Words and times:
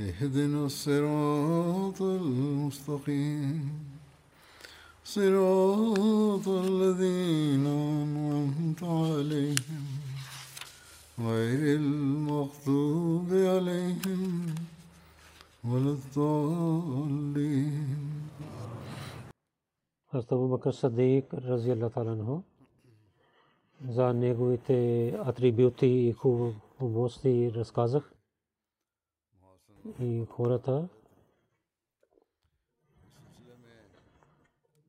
اهدنا 0.00 0.66
الصراط 0.66 2.02
المستقيم 2.02 3.68
صراط 5.04 6.48
الذين 6.48 7.66
أنعمت 7.66 8.82
عليهم 8.82 9.84
غير 11.18 11.76
المغضوب 11.80 13.28
عليهم 13.32 14.46
ولا 15.64 15.90
الضالين 15.98 17.96
Hazrat 20.12 20.32
Abu 20.32 20.48
Bakr 20.48 20.72
Siddiq 20.72 21.24
radiyallahu 21.32 21.92
ta'ala 21.94 22.12
anhu 22.16 22.42
za 23.90 24.12
неговите 24.12 25.14
атрибути 25.26 26.08
и 26.08 26.12
хубавости 26.12 27.52
разказах 27.56 28.04
И 29.99 30.25
хората 30.29 30.87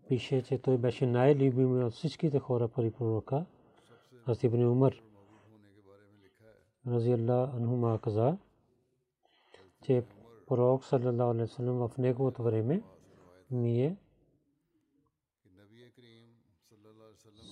пише, 0.09 0.43
че 0.43 0.59
той 0.59 0.79
беше 0.79 1.07
най-любим 1.07 1.85
от 1.85 1.93
всичките 1.93 2.39
хора 2.39 2.69
при 2.69 2.91
пророка. 2.91 3.45
Аз 4.27 4.43
Ибн 4.43 4.63
Умар 4.63 5.03
разиалла 6.87 7.53
анхума 7.57 7.98
каза, 8.03 8.39
че 9.83 10.05
пророк 10.47 10.85
саллаллаху 10.85 11.31
алейхи 11.31 11.43
вассалам 11.43 11.89
в 11.89 11.98
неговото 11.98 12.43
време 12.43 12.83
ние 13.51 13.97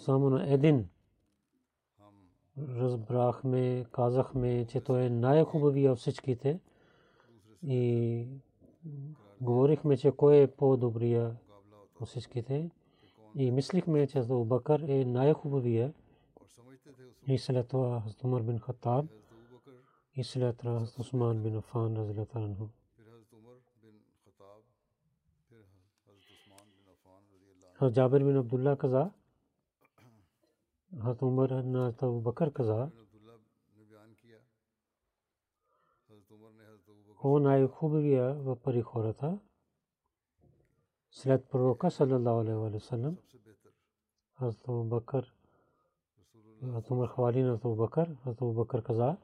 само 0.04 0.30
на 0.30 0.52
един 0.52 0.88
разбрахме, 2.58 3.86
казахме, 3.92 4.66
че 4.66 4.80
той 4.80 5.02
е 5.02 5.10
най-хубавия 5.10 5.92
от 5.92 5.98
всичките 5.98 6.60
и 7.66 8.26
говорихме, 9.40 9.96
че 9.96 10.10
кой 10.10 10.36
е 10.36 10.46
по-добрия 10.46 11.36
от 12.00 12.08
всичките 12.08 12.70
и 13.36 13.50
мислихме, 13.50 14.06
че 14.06 14.18
Абу 14.18 14.44
Бакър 14.44 14.80
е 14.80 15.04
най-хубавия 15.04 15.94
и 17.26 17.38
след 17.38 17.68
това 17.68 18.02
Умар 18.24 18.42
бин 18.42 18.58
Хаттаб 18.58 19.06
и 20.14 20.24
след 20.24 20.58
това 20.58 20.86
Усман 20.98 21.42
бин 21.42 21.56
Афан 21.56 21.96
разилата 21.96 22.38
анху. 22.38 22.66
Джабир 27.90 28.20
бин 28.20 28.36
Абдулlah 28.36 28.76
каза, 28.76 29.10
Hazrat 30.92 31.22
Umar 31.22 31.50
na 31.62 31.92
Abu 31.92 32.20
Bakr 32.20 32.52
каза, 32.52 32.90
он 37.24 37.42
най-хубавия 37.42 38.56
пари 38.62 38.82
хората? 38.82 39.38
След 41.10 41.50
пророка 41.50 41.90
саллаллаху 41.90 42.40
алейхи 42.40 42.74
ва 42.74 42.80
саллям 42.80 43.16
Hazrat 44.40 44.66
Abu 44.66 44.88
Bakr 44.88 45.24
Hazrat 46.62 46.90
Umar 46.90 47.08
хвали 47.08 47.42
Hazrat 47.42 47.60
Abu 48.38 48.54
Bakr 48.54 48.82
каза 48.82 49.16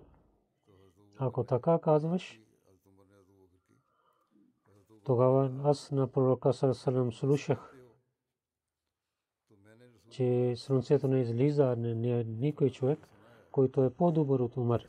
ако 1.18 1.44
така 1.44 1.78
казваш 1.78 2.40
тогава 5.04 5.50
аз 5.64 5.90
на 5.90 6.08
пророка 6.12 6.52
саллям 6.52 7.12
слушах 7.12 7.76
че 10.10 10.54
слънцето 10.56 11.08
не 11.08 11.20
излиза 11.20 11.76
никой 12.26 12.70
човек, 12.70 13.08
който 13.50 13.84
е 13.84 13.90
по-добър 13.90 14.40
от 14.40 14.56
Умар. 14.56 14.82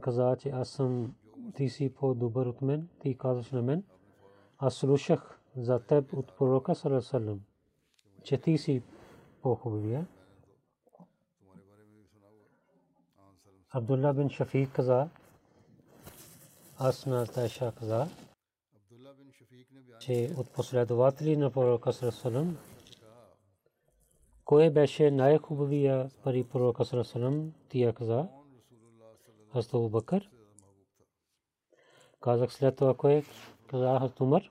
Каза, 0.00 0.36
че 0.38 0.48
аз 0.48 0.68
съм, 0.68 1.14
ти 1.54 1.68
си 1.68 1.94
по-добър 1.94 2.46
от 2.46 2.62
мен, 2.62 2.88
ти 3.00 3.18
казваш 3.18 3.50
на 3.50 3.62
мен. 3.62 3.84
Аз 4.58 4.74
слушах 4.74 5.40
за 5.56 5.80
теб 5.80 6.12
от 6.12 6.36
пророка 6.36 6.74
Салесалем, 6.74 7.40
че 8.22 8.38
ти 8.38 8.58
си 8.58 8.82
по-хубавия. 9.42 10.06
Абдулла 13.70 14.14
бин 14.14 14.30
Шафик 14.30 14.72
каза, 14.72 15.08
аз 16.78 17.06
на 17.06 17.26
Тайша 17.26 17.72
каза, 17.78 18.08
че 20.00 20.30
от 20.36 20.50
последователи 20.50 21.36
на 21.36 21.50
пророка 21.50 21.92
Салам 21.92 22.56
кой 24.44 24.70
беше 24.70 25.10
най-хубавия 25.10 26.10
пари 26.24 26.44
пророка 26.44 26.84
Салам 26.84 27.52
тия 27.68 27.92
каза 27.92 28.28
Хазрат 29.54 29.74
Абу 29.74 29.88
Бакър? 29.88 30.30
Казах 32.20 32.52
след 32.52 32.76
това 32.76 32.94
кой 32.94 33.24
каза 33.70 33.98
Хазрат 33.98 34.20
Умар 34.20 34.50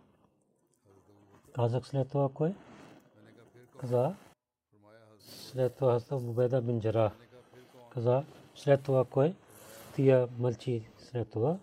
казах 1.54 1.88
след 1.88 2.10
това 2.10 2.30
кой? 2.34 2.56
Каза 3.78 4.16
след 5.20 5.76
това 5.76 5.94
Хазрат 5.94 6.12
Абу 6.12 6.34
Беда 6.34 6.62
бин 6.62 6.82
Джара 6.82 7.14
каза 7.90 8.26
след 8.56 8.84
това 8.84 9.06
кой? 9.06 9.36
Тия 9.96 10.28
мълчи 10.40 10.88
след 10.98 11.30
това. 11.30 11.58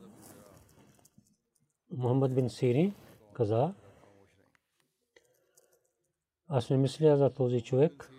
Мухаммад 1.91 2.35
бин 2.35 2.51
Сирин 2.51 2.95
каза 3.33 3.75
аз 6.49 6.71
не 6.71 6.77
мисля 6.77 7.17
за 7.17 7.31
този 7.31 7.63
човек, 7.63 8.11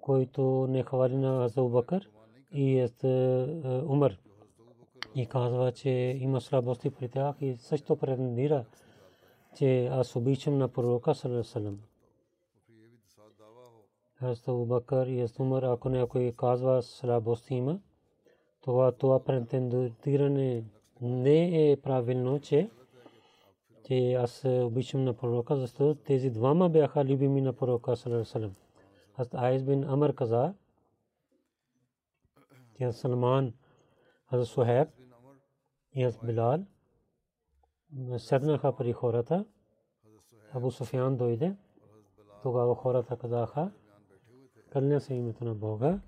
който 0.00 0.66
не 0.70 0.82
хвали 0.82 1.16
на 1.16 1.48
Бакър 1.56 2.13
и 2.54 2.78
е 2.78 2.88
Умар. 3.88 4.16
И 5.14 5.26
казва, 5.26 5.72
че 5.72 5.90
има 6.20 6.40
слабости 6.40 6.90
при 6.90 7.08
тях 7.08 7.36
и 7.40 7.56
също 7.56 7.96
претендира, 7.96 8.64
че 9.56 9.86
аз 9.86 10.16
обичам 10.16 10.58
на 10.58 10.68
пророка 10.68 11.14
Салесалам. 11.14 11.80
Аз 14.20 14.44
Бакър 14.48 15.06
и 15.06 15.20
аз 15.20 15.40
Умар, 15.40 15.62
ако 15.62 15.88
някой 15.88 16.34
казва 16.36 16.82
слабости 16.82 17.54
има, 17.54 17.78
това 18.60 18.92
това 18.92 19.24
претендиране 19.24 20.64
не 21.00 21.70
е 21.70 21.76
правилно, 21.76 22.40
че 22.40 22.70
че 23.84 24.12
аз 24.12 24.44
обичам 24.44 25.04
на 25.04 25.14
пророка, 25.14 25.56
защото 25.56 25.94
тези 25.94 26.30
двама 26.30 26.68
бяха 26.68 27.04
любими 27.04 27.40
на 27.40 27.52
пророка 27.52 27.96
саллаллаху 27.96 28.38
Аз 29.16 29.34
Айс 29.34 29.62
бин 29.62 29.84
Амр 29.84 30.14
каза, 30.14 30.54
че 32.78 32.92
Салман, 32.92 33.52
аз 34.26 34.48
Сухеб 34.48 34.88
и 35.92 36.02
аз 36.02 36.18
Билал 36.24 36.64
седнаха 38.18 38.76
при 38.76 38.92
хората. 38.92 39.44
Абу 40.52 40.70
Суфян 40.70 41.16
дойде. 41.16 41.56
Тогава 42.42 42.74
хората 42.74 43.16
казаха, 43.16 43.72
кълня 44.70 45.00
се 45.00 45.14
името 45.14 45.44
на 45.44 45.54
Бога, 45.54 46.00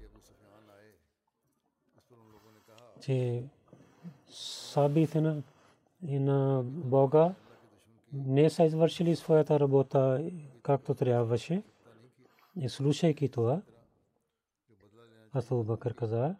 че 3.01 3.45
сабите 4.29 5.21
на 6.03 6.63
Бога 6.65 7.35
не 8.13 8.51
са 8.51 8.65
извършили 8.65 9.17
своята 9.17 9.61
работа 9.61 10.31
както 10.63 10.95
трябваше. 10.95 11.63
И 12.57 12.69
слушайки 12.69 13.29
това, 13.29 13.63
Абу 15.35 15.63
Бакър 15.63 15.95
каза, 15.95 16.37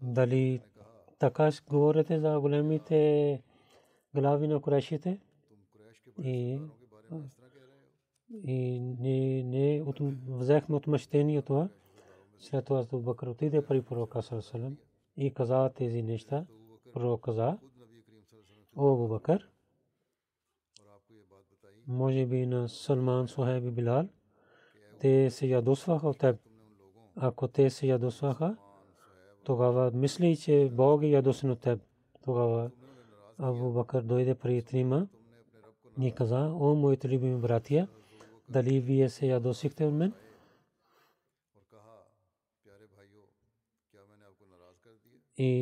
дали 0.00 0.60
така 1.18 1.50
говорите 1.68 2.20
за 2.20 2.40
големите 2.40 3.42
глави 4.14 4.48
на 4.48 4.60
Курешите 4.60 5.20
и 6.22 6.60
и 8.44 8.80
не, 8.80 9.42
не 9.42 9.82
от, 9.86 10.00
взехме 10.28 10.76
отмъщение 10.76 11.42
това. 11.42 11.68
След 12.38 12.64
това 12.64 12.80
Абу 12.80 13.00
Бакр 13.00 13.26
отиде 13.26 13.66
при 13.66 13.82
пророка 13.82 14.22
Салам 14.22 14.76
и 15.16 15.34
каза 15.34 15.70
тези 15.74 16.02
неща. 16.02 16.46
Пророк 16.92 17.24
каза, 17.24 17.58
о 18.76 18.92
Абу 18.92 19.08
Бакр, 19.08 19.48
може 21.86 22.26
би 22.26 22.46
на 22.46 22.68
Салман, 22.68 23.28
Сухайб 23.28 23.74
Билал, 23.74 24.08
те 25.00 25.30
се 25.30 25.46
ядосваха 25.46 26.08
от 26.08 26.18
теб. 26.18 26.40
Ако 27.16 27.48
те 27.48 27.70
се 27.70 27.86
ядосваха, 27.86 28.56
тогава 29.46 29.90
мисли, 29.90 30.36
че 30.36 30.70
Бог 30.72 31.02
е 31.02 31.06
ядосен 31.06 31.50
от 31.50 31.60
теб. 31.60 31.80
Тогава 32.24 32.70
Абу 33.38 33.72
Бакър 33.72 34.02
дойде 34.02 34.34
при 34.34 34.62
трима 34.62 35.08
и 36.00 36.12
каза, 36.12 36.38
о 36.38 36.74
моите 36.74 37.08
любими 37.08 37.40
братия, 37.40 37.88
дали 38.48 38.80
вие 38.80 39.08
се 39.08 39.26
ядосихте 39.26 39.84
от 39.84 39.94
мен? 39.94 40.12
И 45.38 45.52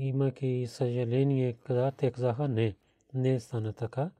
имайки 0.00 0.66
съжаление, 0.68 1.52
каза, 1.52 1.92
те 1.96 2.10
казаха, 2.10 2.48
не, 2.48 2.76
не 3.14 3.40
стана 3.40 3.72
така. 3.72 4.10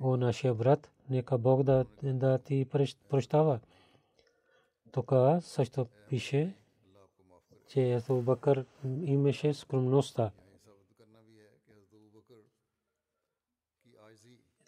О, 0.00 0.16
нашия 0.16 0.54
брат, 0.54 0.90
нека 1.10 1.38
Бог 1.38 1.62
да, 1.62 1.84
да 2.02 2.38
ти 2.38 2.66
прощава. 3.08 3.60
Тук 4.92 5.12
също 5.40 5.86
пише, 6.08 6.54
че 7.68 7.94
Абу 7.94 8.22
Бакър 8.22 8.66
имаше 8.84 9.54
скромността. 9.54 10.30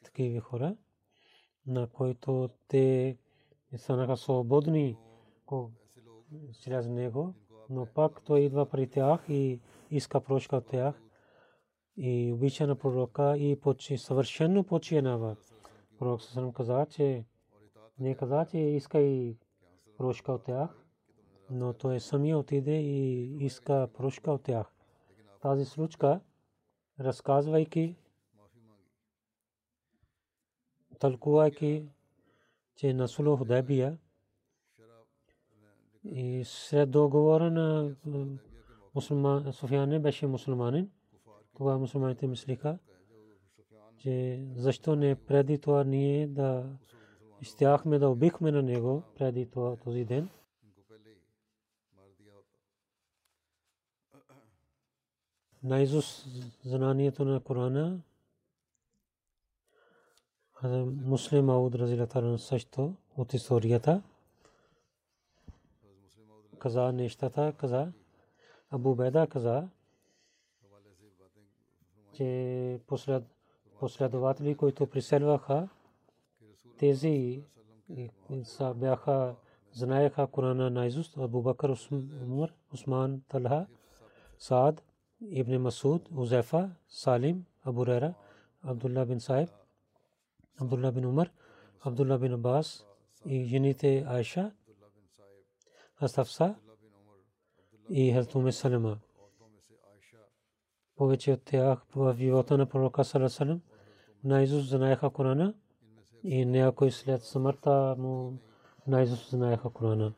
Такива 0.05 0.41
хора, 0.41 0.77
на 1.67 1.89
които 1.89 2.51
те 2.69 3.17
станаха 3.77 4.17
свободни 4.17 4.97
чрез 6.61 6.89
него, 6.89 7.35
но 7.71 7.87
пак 7.87 8.23
той 8.25 8.41
идва 8.41 8.67
при 8.67 8.91
тях 8.91 9.25
и 9.29 9.61
иска 9.91 10.21
прошка 10.21 10.57
от 10.57 10.67
тях 10.67 11.03
и 11.97 12.33
обича 12.33 12.67
на 12.67 12.77
пророка 12.77 13.37
и 13.39 13.61
почи, 13.61 13.99
съвършено 13.99 14.65
починава. 14.65 15.37
Пророк 15.99 16.23
Сасалам 16.23 16.53
каза, 16.53 16.87
че 16.91 17.25
не 17.99 18.15
каза, 18.15 18.47
че 18.51 18.59
иска 18.59 19.01
и 19.01 19.37
прошка 19.97 20.33
от 20.33 20.45
тях, 20.45 20.88
но 21.51 21.73
той 21.73 22.01
самия 22.01 22.39
отиде 22.39 22.77
и 22.81 23.25
иска 23.45 23.89
прошка 23.95 24.33
от 24.33 24.43
тях. 24.43 24.67
Тази 25.41 25.65
случка, 25.65 26.21
разказвайки, 27.01 27.97
тълкувайки, 30.99 31.89
че 32.77 32.95
на 32.95 33.09
Суло 33.09 33.37
Худайбия 33.37 33.99
и 36.05 36.43
след 36.45 36.91
договора 36.91 37.51
на 37.51 37.97
мусулман, 38.95 39.53
Софиян 39.53 39.89
не 39.89 39.99
беше 39.99 40.27
мусулманин, 40.27 40.91
това 41.55 41.79
мусулманите 41.79 42.27
мислиха, 42.27 42.79
че 43.99 44.45
защо 44.57 44.97
не 44.97 45.15
преди 45.15 45.59
това 45.59 45.85
ние 45.85 46.27
да 46.27 46.77
щяхме 47.43 47.99
да 47.99 48.09
убихме 48.09 48.53
на 48.53 48.63
него 48.63 49.03
преди 49.19 49.47
това 49.47 49.77
този 49.77 50.05
ден. 50.05 50.29
Наизуст 55.63 56.27
знанието 56.65 57.25
на 57.25 57.41
Корана. 57.41 58.01
Муслим 61.05 61.51
Ауд 61.51 61.75
Разилатаран 61.75 62.39
също 62.39 62.95
от 63.17 63.35
историята. 63.35 64.03
Каза 66.59 66.93
нещата, 66.93 67.55
каза. 67.59 67.93
Абу 68.71 68.95
Беда 68.95 69.27
каза, 69.27 69.69
че 72.13 72.81
последователи, 73.79 74.57
които 74.57 74.87
преселваха, 74.87 75.69
тези 76.79 77.45
бяха 78.75 79.35
знаеха 79.73 80.27
Корана 80.27 80.71
наизуст 80.71 81.17
Абу 81.17 81.43
Бакър 81.43 81.77
Усман 82.73 83.23
Талха, 83.29 83.67
Саад, 84.39 84.83
Ибн 85.21 85.59
Масуд, 85.59 86.09
Узефа, 86.11 86.77
Салим, 86.89 87.47
Абу 87.63 87.85
Рера, 87.85 88.15
Абдулла 88.63 89.07
бин 89.07 89.21
Сайб, 89.21 89.51
Абдулла 90.61 90.93
бин 90.93 91.07
Умар, 91.07 91.31
Абдулла 91.81 92.19
бин 92.19 92.33
Аббас 92.33 92.87
и 93.25 93.45
жените 93.45 94.05
Айша, 94.09 94.53
Астафса 96.01 96.55
и 97.89 98.13
Хазрат 98.13 98.55
Салема 98.55 98.99
повече 100.99 101.33
от 101.33 101.45
тях 101.45 101.87
в 101.95 102.15
живота 102.19 102.59
на 102.59 102.67
пророка 102.67 103.05
Салесалем 103.05 103.61
наизуст 104.25 104.69
знаеха 104.69 105.11
Корана 105.11 105.55
и 106.23 106.45
някой 106.45 106.91
след 106.91 107.23
смъртта 107.23 107.95
му 107.99 108.39
наизуст 108.87 109.31
знаеха 109.31 109.71
Корана. 109.71 110.15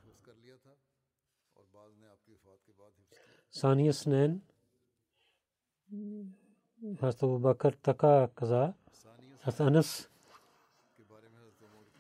Сания 3.51 3.95
Снен 3.95 4.43
Хазрат 7.01 7.41
Бакър 7.41 7.77
така 7.83 8.29
каза 8.35 8.73
Хазрат 9.39 9.61
Анас 9.61 10.11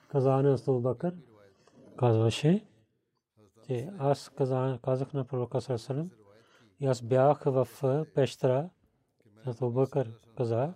каза 0.08 0.30
на 0.30 0.56
Хазрат 0.56 0.82
Бакър 0.82 1.14
казваше 1.96 2.66
че 3.70 3.90
аз 3.98 4.30
казах 4.82 5.12
на 5.12 5.24
пророка 5.24 5.60
Салесалем 5.60 6.10
и 6.80 6.86
аз 6.86 7.02
бях 7.02 7.42
в 7.44 7.68
пещера. 8.14 8.70
Абу 9.46 9.70
Бакър 9.70 10.12
каза, 10.36 10.74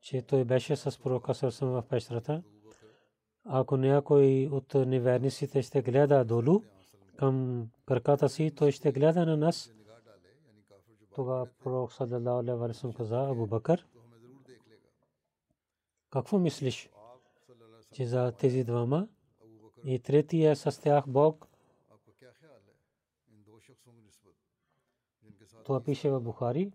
че 0.00 0.22
той 0.22 0.44
беше 0.44 0.76
с 0.76 0.98
пророка 1.02 1.34
Сърсъм 1.34 1.68
в 1.68 1.82
пещерата. 1.82 2.42
Ако 3.44 3.76
някой 3.76 4.48
от 4.52 4.74
неверниците 4.74 5.62
ще 5.62 5.82
гледа 5.82 6.24
долу 6.24 6.62
към 7.16 7.66
краката 7.86 8.28
си, 8.28 8.52
той 8.56 8.72
ще 8.72 8.92
гледа 8.92 9.26
на 9.26 9.36
нас. 9.36 9.72
Тогава 11.14 11.46
пророк 11.46 11.92
саллалаху 11.92 12.64
алейхи 12.64 12.86
ва 12.86 12.94
каза 12.94 13.28
Абу 13.28 13.46
Бакър, 13.46 13.86
какво 16.10 16.38
мислиш, 16.38 16.90
че 17.92 18.06
за 18.06 18.32
тези 18.32 18.64
двама? 18.64 19.08
И 19.84 19.98
третия 19.98 20.56
с 20.56 20.80
тях 20.80 21.04
Бог? 21.08 21.48
Това 25.64 25.82
пише 25.84 26.10
в 26.10 26.20
Бухари. 26.20 26.72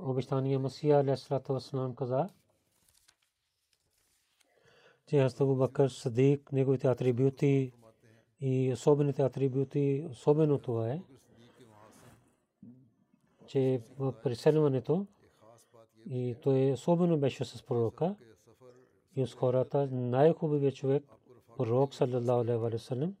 Обещания 0.00 0.58
Масия 0.58 1.00
алейхиссалату 1.00 1.52
вассалам 1.52 1.94
каза, 1.94 2.28
че 5.06 5.18
Хазрат 5.18 5.58
Бакър 5.58 5.88
Садик, 5.88 6.52
неговите 6.52 6.86
атрибути 6.86 7.72
и 8.44 8.72
особените 8.72 9.22
атрибути, 9.22 10.06
особено 10.10 10.58
това 10.58 10.90
е, 10.90 11.00
че 13.46 13.82
в 13.98 14.14
преселването 14.22 15.06
и 16.10 16.36
той 16.42 16.72
особено 16.72 17.18
беше 17.18 17.44
с 17.44 17.62
пророка 17.62 18.16
и 19.16 19.26
с 19.26 19.34
хората 19.34 19.88
най-хубавият 19.92 20.74
човек, 20.74 21.04
пророк 21.56 21.94
саллалаху 21.94 22.40
алейхи 22.40 22.58
ва 22.58 22.78
саллям, 22.78 23.14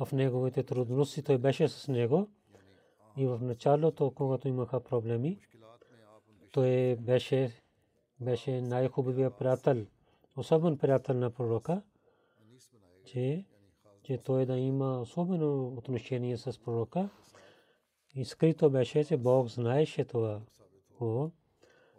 в 0.00 0.12
неговите 0.12 0.62
трудности. 0.62 1.22
Той 1.22 1.38
беше 1.38 1.68
с 1.68 1.88
него 1.88 2.28
и 3.16 3.26
в 3.26 3.38
началото, 3.42 4.10
когато 4.10 4.48
имаха 4.48 4.80
проблеми, 4.80 5.40
той 6.50 6.96
беше, 6.96 7.62
беше 8.20 8.60
най-хубавия 8.60 9.30
приятел, 9.30 9.86
особен 10.36 10.78
приятел 10.78 11.14
на 11.14 11.30
пророка, 11.30 11.82
че, 13.04 13.44
че 14.02 14.18
той 14.18 14.46
да 14.46 14.58
има 14.58 15.00
особено 15.00 15.68
отношение 15.68 16.36
с 16.36 16.58
пророка. 16.58 17.08
И 18.14 18.24
скрито 18.24 18.70
беше, 18.70 19.04
че 19.04 19.16
Бог 19.16 19.48
знаеше 19.48 20.04
това. 20.04 20.40
О, 21.00 21.30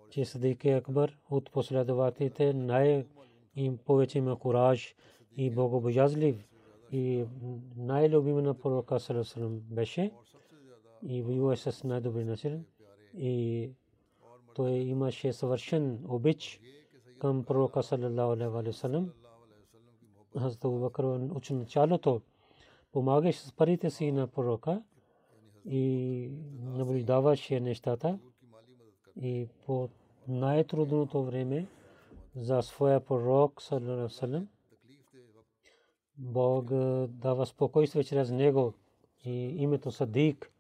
че 0.10 0.26
Садик 0.26 0.66
Акбар 0.66 1.18
от 1.30 1.52
последователите 1.52 2.54
най-им 2.54 3.78
повече 3.78 4.18
има 4.18 4.40
кураж 4.40 4.96
и 5.38 5.50
богобоязлив 5.50 6.48
и 6.92 7.26
най-любим 7.78 8.38
на 8.38 8.54
пророка 8.54 9.00
Салесалам 9.00 9.60
беше 9.60 10.12
и 11.08 11.22
воюва 11.22 11.58
с 11.58 11.84
най-добри 11.84 12.24
начин 12.24 12.66
и 13.18 13.70
той 14.56 14.72
имаше 14.72 15.34
съвършен 15.34 16.06
обич 16.08 16.62
към 17.20 17.44
пророка 17.44 17.84
саллаллаху 17.84 18.32
алейхи 18.32 18.52
ва 18.52 18.64
Хазрат 20.40 20.66
Абу 20.66 20.80
Бакр 20.80 21.04
от 21.04 21.50
началото 21.50 22.22
помагаше 22.92 23.40
с 23.40 23.52
парите 23.52 23.90
си 23.90 24.12
на 24.12 24.28
пророка 24.28 24.84
и 25.66 26.32
наблюдаваше 26.62 27.60
нещата. 27.60 28.20
И 29.16 29.48
по 29.66 29.90
най-трудното 30.28 31.24
време 31.24 31.68
за 32.36 32.62
своя 32.62 33.00
пророк 33.06 33.62
саллаллаху 33.62 34.48
Бог 36.18 36.66
дава 37.08 37.46
спокойствие 37.46 38.04
чрез 38.04 38.32
него 38.32 38.74
и 39.26 39.32
името 39.32 39.92
Садик 39.92 40.52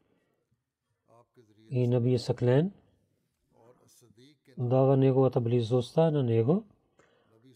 и 1.69 1.87
Наби 1.87 2.17
Саклен. 2.17 2.71
Дава 4.57 4.97
неговата 4.97 5.41
близостта 5.41 6.11
на 6.11 6.23
него 6.23 6.63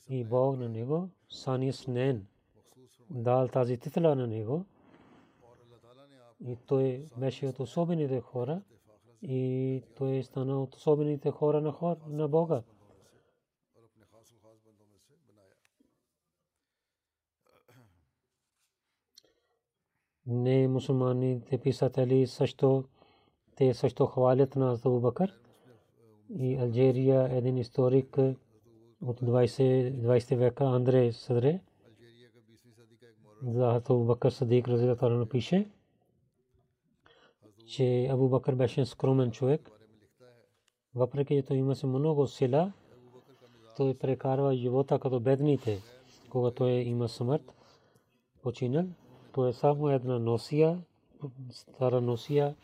и 0.09 0.23
Бог 0.23 0.57
на 0.57 0.69
него 0.69 1.09
Сани 1.29 1.73
Снен 1.73 2.27
дал 3.09 3.47
тази 3.47 3.77
титла 3.77 4.15
на 4.15 4.27
него. 4.27 4.65
И 6.45 6.55
той 6.55 7.09
беше 7.17 7.47
от 7.47 7.59
особените 7.59 8.21
хора. 8.21 8.61
И 9.21 9.83
той 9.97 10.23
стана 10.23 10.63
от 10.63 10.75
особените 10.75 11.31
хора 11.31 11.61
на, 11.61 11.71
хора, 11.71 11.99
на 12.07 12.27
Бога. 12.27 12.63
Не 20.25 20.67
мусулманите 20.67 21.57
писатели 21.57 22.27
също 22.27 22.83
те 23.55 23.73
също 23.73 24.05
хвалят 24.05 24.55
на 24.55 24.73
Абу 24.85 24.99
Бакър. 24.99 25.39
И 26.39 26.57
Алжирия 26.57 27.37
един 27.37 27.57
историк 27.57 28.17
от 29.01 29.21
20, 29.21 29.91
20 29.93 30.35
века 30.35 30.63
Андре 30.63 31.11
Садре 31.11 31.59
за 33.43 33.75
Абу 33.75 34.05
Бакър 34.05 34.29
Садик 34.29 34.67
разилата 34.67 35.25
пише 35.29 35.69
че 37.67 38.07
Абу 38.11 38.29
Бакър 38.29 38.55
беше 38.55 38.85
скромен 38.85 39.31
човек. 39.31 39.71
Въпреки 40.95 41.35
че 41.35 41.43
той 41.43 41.57
имаше 41.57 41.85
много 41.87 42.27
сила, 42.27 42.73
той 43.77 43.97
прекарва 43.97 44.55
живота 44.55 44.99
като 44.99 45.19
бедните, 45.19 45.81
когато 46.29 46.55
той 46.55 46.71
има 46.71 47.09
смърт, 47.09 47.53
починал. 48.41 48.85
Той 49.33 49.49
е 49.49 49.53
само 49.53 49.89
една 49.89 50.19
носия, 50.19 50.83
стара 51.51 52.01
носия, 52.01 52.55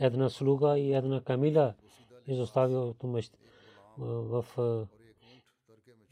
една 0.00 0.28
слуга 0.28 0.78
и 0.78 0.92
една 0.92 1.20
камила 1.20 1.74
изоставил 2.26 2.94
в 3.98 4.44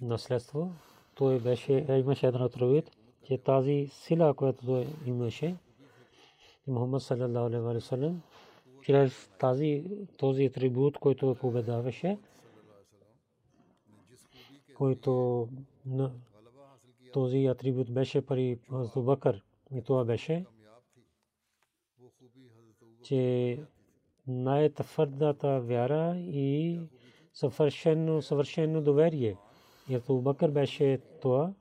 наследство. 0.01 0.73
Той 1.15 1.41
беше, 1.41 1.73
имаше 1.89 2.27
една 2.27 2.45
отровит, 2.45 2.91
че 3.27 3.39
тази 3.39 3.87
сила, 3.93 4.35
която 4.35 4.67
той 4.67 4.87
имаше, 5.07 5.57
Мухаммад 6.67 7.03
саллаллаху 7.03 7.47
алейхи 7.69 7.97
ва 7.97 8.15
чрез 8.83 9.31
тази 9.39 9.85
този 10.17 10.45
атрибут, 10.45 10.99
който 10.99 11.37
победаваше, 11.41 12.19
който 14.77 15.49
този 17.13 17.47
атрибут 17.47 17.93
беше 17.95 18.27
при 18.27 18.59
Бакър 18.97 19.43
и 19.75 19.83
това 19.83 20.05
беше 20.05 20.45
че 23.03 23.59
най-твърдата 24.27 25.61
вяра 25.61 26.17
и 26.19 26.81
съвършено, 27.33 28.23
съвършено 28.23 28.83
доверие. 28.83 29.37
И 29.89 29.95
Абу 29.95 30.21
Бакър 30.21 30.51
беше 30.51 31.01
това, 31.21 31.53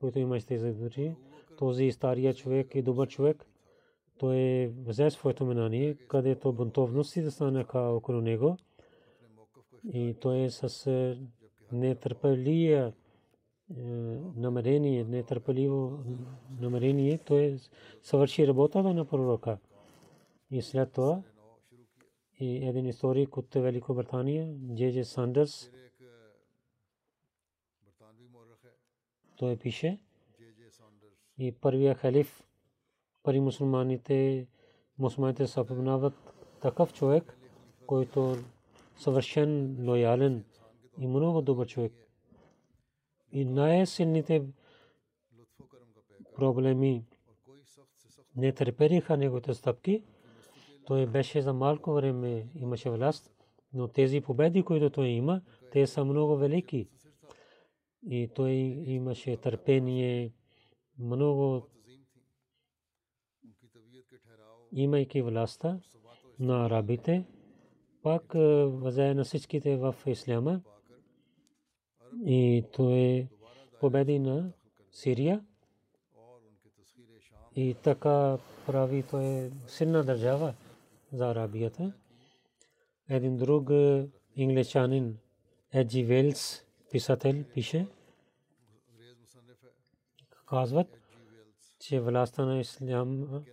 който 0.00 0.18
имаше 0.18 0.46
тези 0.46 1.14
този 1.58 1.92
стария 1.92 2.34
човек 2.34 2.74
и 2.74 2.82
добър 2.82 3.08
човек, 3.08 3.46
той 4.18 4.66
взе 4.86 5.10
своето 5.10 5.46
минание, 5.46 5.94
където 5.94 6.52
бунтовности 6.52 7.22
да 7.22 7.30
станаха 7.30 7.80
около 7.80 8.20
него. 8.20 8.56
И 9.92 10.14
той 10.20 10.42
е 10.42 10.50
с 10.50 10.86
е, 10.86 11.18
нетърпелия 11.72 12.92
е, 13.76 13.82
намерение, 14.36 15.04
нетърпеливо 15.04 15.98
намерение, 16.60 17.18
той 17.18 17.58
съвърши 18.02 18.46
работата 18.46 18.94
на 18.94 19.04
пророка. 19.04 19.58
И 20.50 20.62
след 20.62 20.92
това 20.92 21.22
и 22.40 22.68
един 22.68 22.86
историк 22.86 23.36
от 23.36 23.54
Великобритания, 23.54 24.54
Джеже 24.74 25.04
Сандърс, 25.04 25.70
той 29.36 29.56
пише 29.56 29.98
и 31.38 31.52
първия 31.52 31.94
халиф 31.94 32.44
пари 33.22 33.40
мусулманите, 33.40 34.46
мусулманите 34.98 35.46
са 35.46 35.64
познават 35.64 36.14
такъв 36.60 36.92
човек, 36.92 37.38
който 37.86 38.36
съвършен 38.96 39.76
лоялен 39.88 40.44
и 40.98 41.06
много 41.06 41.42
добър 41.42 41.66
човек. 41.66 41.92
И 43.32 43.44
най-силните 43.44 44.42
проблеми 46.36 47.04
не 48.36 48.52
търпериха 48.52 49.16
неговите 49.16 49.54
стъпки. 49.54 50.02
Той 50.86 51.06
беше 51.06 51.42
за 51.42 51.52
малко 51.52 51.92
време 51.92 52.46
имаше 52.54 52.90
власт, 52.90 53.30
но 53.72 53.88
тези 53.88 54.20
победи, 54.20 54.62
които 54.62 54.90
той 54.90 55.06
има, 55.06 55.40
те 55.72 55.86
са 55.86 56.04
много 56.04 56.36
велики. 56.36 56.88
И 58.10 58.28
той 58.34 58.52
имаше 58.86 59.36
търпение, 59.36 60.32
много 60.98 61.66
имайки 64.72 65.22
властта 65.22 65.80
на 66.38 66.66
арабите, 66.66 67.24
пак 68.02 68.32
взе 68.66 69.14
на 69.14 69.24
всичките 69.24 69.76
в 69.76 69.94
исляма 70.06 70.60
и 72.26 72.64
той 72.72 73.28
победи 73.80 74.18
на 74.18 74.52
Сирия 74.90 75.44
и 77.56 77.74
така 77.82 78.38
прави 78.66 79.02
той 79.10 79.50
силна 79.66 80.04
държава 80.04 80.54
за 81.12 81.30
Арабията. 81.30 81.92
Един 83.08 83.36
друг 83.36 83.70
ингличанин 84.36 85.18
Еджи 85.72 86.04
Велс 86.04 86.64
писател 86.94 87.44
пише 87.54 87.86
казват, 90.46 90.86
че 91.80 92.00
властта 92.00 92.44
на 92.44 92.60
ислям 92.60 93.44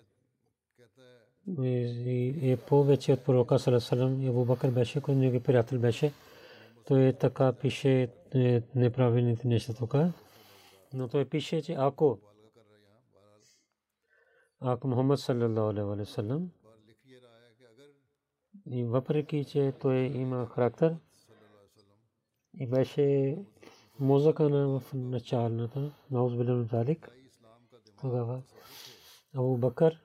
е 2.41 2.57
повече 2.57 3.13
от 3.13 3.25
пророка 3.25 3.59
Салесалам 3.59 4.21
и 4.21 4.27
Абу 4.27 4.45
Бакър 4.45 4.71
беше, 4.71 5.01
който 5.01 5.19
негови 5.19 5.43
приятел 5.43 5.79
беше. 5.79 6.13
Той 6.87 7.13
така 7.13 7.53
пише 7.53 8.09
неправилните 8.75 9.47
неща 9.47 9.73
тук. 9.73 9.95
Но 10.93 11.07
той 11.07 11.25
пише, 11.25 11.61
че 11.61 11.73
ако 11.73 12.19
ако 14.59 14.87
Мухаммад 14.87 15.19
саллаллаху 15.19 15.69
алейхи 15.69 16.01
ва 16.01 16.05
саллям 16.05 16.51
и 18.71 18.83
въпреки, 18.83 19.45
че 19.45 19.73
той 19.81 19.97
има 19.97 20.45
характер 20.45 20.95
и 22.59 22.67
беше 22.67 23.37
музъка 23.99 24.49
на 24.49 24.79
в 24.79 24.93
началната, 24.93 25.91
наузбилен 26.11 26.63
залик, 26.63 27.11
тогава 28.01 28.41
Абу 29.35 29.57
Бакър 29.57 30.01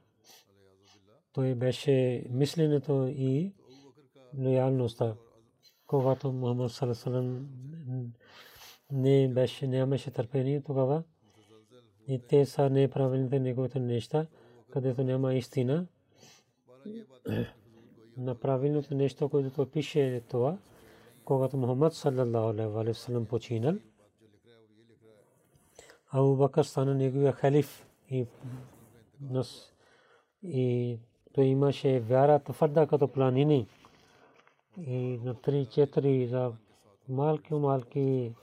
той 1.36 1.54
беше 1.54 2.24
мисленето 2.30 3.14
и 3.16 3.52
лоялността. 4.38 5.14
Когато 5.86 6.32
Мухаммад 6.32 6.72
Саласалам 6.72 7.48
не 8.92 9.28
беше, 9.28 9.66
нямаше 9.66 10.10
търпение 10.10 10.62
тогава 10.62 11.02
и 12.08 12.18
те 12.18 12.46
са 12.46 12.70
неправилните 12.70 13.40
неговите 13.40 13.80
неща, 13.80 14.26
където 14.70 15.04
няма 15.04 15.34
истина. 15.34 15.86
На 18.16 18.34
правилното 18.34 18.94
нещо, 18.94 19.28
което 19.28 19.66
пише 19.66 20.16
е 20.16 20.20
това, 20.20 20.58
когато 21.26 21.56
Мухаммад 21.56 21.94
саллаллаху 21.94 22.48
алейхи 22.48 22.72
ва 22.72 22.94
саллям 22.94 23.26
починал, 23.26 23.74
Абу 26.10 26.36
Бакър 26.36 26.64
стана 26.64 26.94
неговия 26.94 27.32
халиф 27.32 27.86
и 28.10 28.26
нас 29.20 29.72
и 30.42 30.98
той 31.32 31.44
имаше 31.44 32.00
вяра 32.00 32.38
твърда 32.38 32.86
като 32.86 33.08
планини. 33.08 33.68
И 34.78 35.18
на 35.24 35.34
3-4 35.34 36.26
за 36.26 36.52
малки 37.08 37.54
малки 37.54 38.34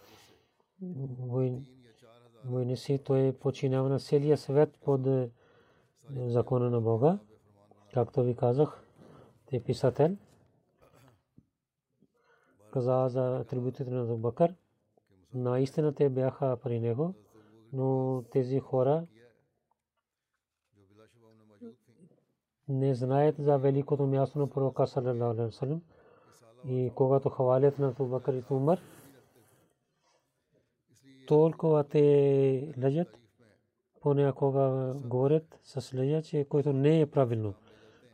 войници 2.45 2.99
той 3.05 3.33
починава 3.33 3.89
на 3.89 3.99
целия 3.99 4.37
свет 4.37 4.77
под 4.85 5.01
закона 6.15 6.69
на 6.69 6.81
Бога. 6.81 7.19
Както 7.93 8.23
ви 8.23 8.35
казах, 8.35 8.83
те 9.45 9.63
писател 9.63 10.17
каза 12.73 13.09
за 13.09 13.37
атрибутите 13.37 13.91
на 13.91 14.17
Бакър, 14.17 14.55
наистина 15.33 15.95
те 15.95 16.09
бяха 16.09 16.57
при 16.63 16.79
него, 16.79 17.13
но 17.73 18.23
тези 18.31 18.59
хора 18.59 19.05
не 22.67 22.95
знаят 22.95 23.35
за 23.39 23.57
великото 23.57 24.05
място 24.05 24.39
на 24.39 24.49
пророка 24.49 24.87
саллалаху 24.87 25.23
алейхи 25.23 25.45
васалам 25.45 25.81
и 26.67 26.91
когато 26.95 27.29
хвалят 27.29 27.79
на 27.79 27.87
Абу 27.87 28.05
Бакр 28.05 28.33
и 28.33 28.43
Умар 28.49 28.79
толкова 31.27 31.83
те 31.83 32.73
лъжат 32.83 33.19
понякога 34.01 34.95
говорят 35.05 35.59
с 35.63 35.93
лъжа, 35.93 36.21
че 36.21 36.45
който 36.49 36.73
не 36.73 37.01
е 37.01 37.05
правилно. 37.05 37.53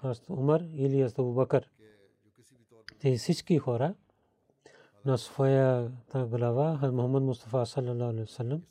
Аз 0.01 0.29
Умар 0.29 0.61
или 0.73 1.01
аз 1.01 1.19
Абу 1.19 1.33
Бакр. 1.33 1.61
Те 2.99 3.15
всички 3.15 3.57
хора 3.57 3.95
на 5.09 5.17
своята 5.17 6.25
глава 6.25 6.77
Хаз 6.77 6.91
Мухаммад 6.91 7.23
Мустафа 7.23 7.65
саллалаху 7.65 8.03
алейхи 8.03 8.21
васалам 8.21 8.61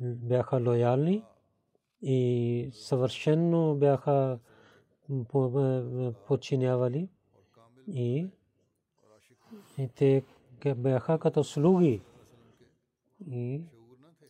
бяха 0.00 0.56
лоялни 0.56 1.22
и 2.02 2.70
съвършенно 2.72 3.74
бяха 3.74 4.38
подчинявали 6.26 7.08
и 7.88 8.28
те 9.94 10.24
бяха 10.76 11.18
като 11.18 11.44
слуги 11.44 12.02
и 13.26 13.62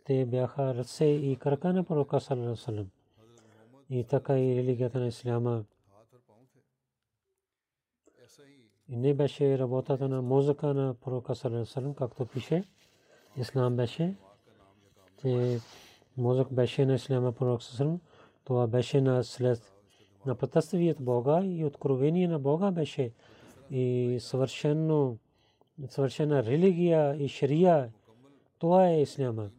те 0.05 0.27
бяха 0.27 0.75
ръце 0.75 1.05
и 1.05 1.37
крака 1.37 1.73
на 1.73 1.85
пророка 1.85 2.21
саллалаху 2.21 2.85
и 3.91 4.05
така 4.05 4.39
и 4.39 4.57
религията 4.57 5.01
на 5.01 5.07
исляма 5.07 5.65
и 8.89 8.97
не 8.97 9.15
беше 9.15 9.59
работата 9.59 10.09
на 10.09 10.23
мозъка 10.23 10.75
на 10.75 10.95
пророка 10.95 11.35
саллалаху 11.35 11.95
както 11.95 12.27
пише. 12.27 12.65
Ислам 13.37 13.77
беше. 13.77 14.17
Че 15.21 15.59
мозък 16.17 16.53
беше 16.53 16.87
на 16.87 16.95
исляма 16.95 17.33
пророк 17.33 17.63
саллалаху 17.63 18.01
това 18.45 18.67
беше 18.67 19.01
на 19.01 19.25
след 19.25 19.73
на 20.27 20.35
пътствието 20.35 21.03
Бога 21.03 21.41
и 21.45 21.65
откровение 21.65 22.29
на 22.29 22.39
Бога 22.39 22.71
беше. 22.71 23.13
И 23.71 24.17
съвършено 24.21 25.17
съвършена 25.89 26.45
религия 26.45 27.17
и 27.17 27.29
шария 27.29 27.93
това 28.59 28.89
е 28.89 29.03
исляма 29.03 29.51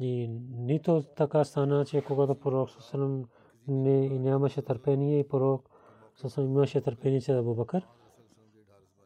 и 0.00 0.28
нито 0.50 1.02
така 1.16 1.44
стана, 1.44 1.84
че 1.84 2.00
когато 2.00 2.34
пророк 2.34 2.70
Сасалам 2.70 3.24
не 3.68 4.08
нямаше 4.08 4.62
търпение 4.62 5.18
и 5.18 5.28
пророк 5.28 5.70
Сасалам 6.16 6.50
имаше 6.50 6.80
търпение 6.80 7.20
за 7.20 7.38
Абу 7.38 7.54
Бакър. 7.54 7.86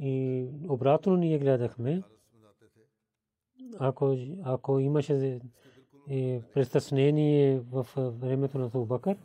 И 0.00 0.46
обратно 0.68 1.16
ние 1.16 1.38
гледахме, 1.38 2.02
ако, 3.78 4.16
ако 4.44 4.78
имаше 4.78 5.40
притеснение 6.54 7.60
в 7.60 7.86
времето 7.96 8.58
на 8.58 8.66
Абу 8.66 8.86
Бакър, 8.86 9.16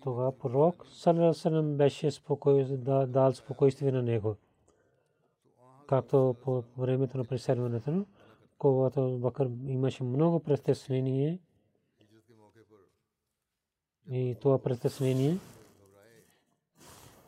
това 0.00 0.38
пророк 0.38 0.86
Салам 0.86 1.76
беше 1.76 2.10
дал 3.08 3.32
спокойствие 3.32 3.92
на 3.92 4.02
него. 4.02 4.36
Както 5.86 6.36
по 6.42 6.62
времето 6.78 7.18
на 7.18 7.24
преселването, 7.24 8.06
когато 8.58 9.18
Бакър 9.18 9.50
имаше 9.66 10.04
много 10.04 10.40
притеснение 10.40 11.38
и 14.10 14.36
това 14.40 14.58
притеснение 14.58 15.38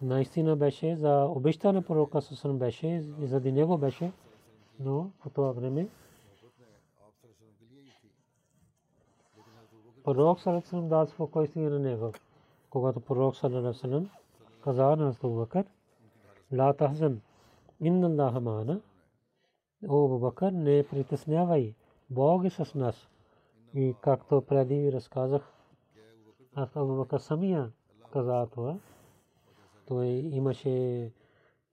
наистина 0.02 0.56
беше 0.56 0.96
за 0.96 1.24
обеща 1.24 1.72
на 1.72 1.82
пророка 1.82 2.22
Сасан 2.22 2.58
беше 2.58 2.86
и 3.20 3.26
заради 3.26 3.52
него 3.52 3.78
беше, 3.78 4.12
но 4.80 5.10
по 5.22 5.30
това 5.30 5.52
време 5.52 5.88
пророк 10.04 10.40
Салам 10.40 10.88
дал 10.88 11.06
спокойствие 11.06 11.70
на 11.70 11.78
него. 11.78 12.12
Когато 12.70 13.00
пророк 13.00 13.36
Салам 13.36 14.10
каза 14.60 14.96
на 14.96 15.08
Абу 15.08 15.36
Бакър, 15.36 15.64
ла 16.52 16.74
тахзан 16.74 17.20
Инна 17.80 18.06
Аллаха 18.06 18.40
мана. 18.40 18.80
О, 19.88 20.04
Абу 20.04 20.18
Бакър, 20.18 20.52
не 20.52 20.86
притеснявай. 20.90 21.74
Бог 22.10 22.44
е 22.44 22.50
с 22.50 22.74
нас. 22.74 23.08
И 23.74 23.94
както 24.00 24.42
преди 24.42 24.92
разказах, 24.92 25.52
аз 26.54 26.76
Абу 26.76 26.96
Бакър 26.96 27.18
самия 27.18 27.70
каза 28.12 28.46
това. 28.46 28.76
Той 29.90 30.06
имаше 30.08 31.10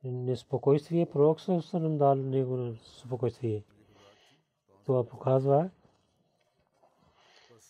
неспокойствие, 0.04 1.06
пророк 1.06 1.42
Салам 1.42 1.98
дал 1.98 2.16
него 2.16 2.74
спокойствие. 2.84 3.64
Това 4.86 5.04
показва, 5.04 5.70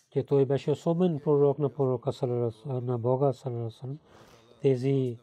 че 0.09 0.23
той 0.23 0.45
беше 0.45 0.71
особен 0.71 1.19
пророк 1.19 1.59
на 1.59 1.69
пророка 1.69 2.11
на 2.65 2.97
Бога 2.97 3.33
тези 4.61 5.17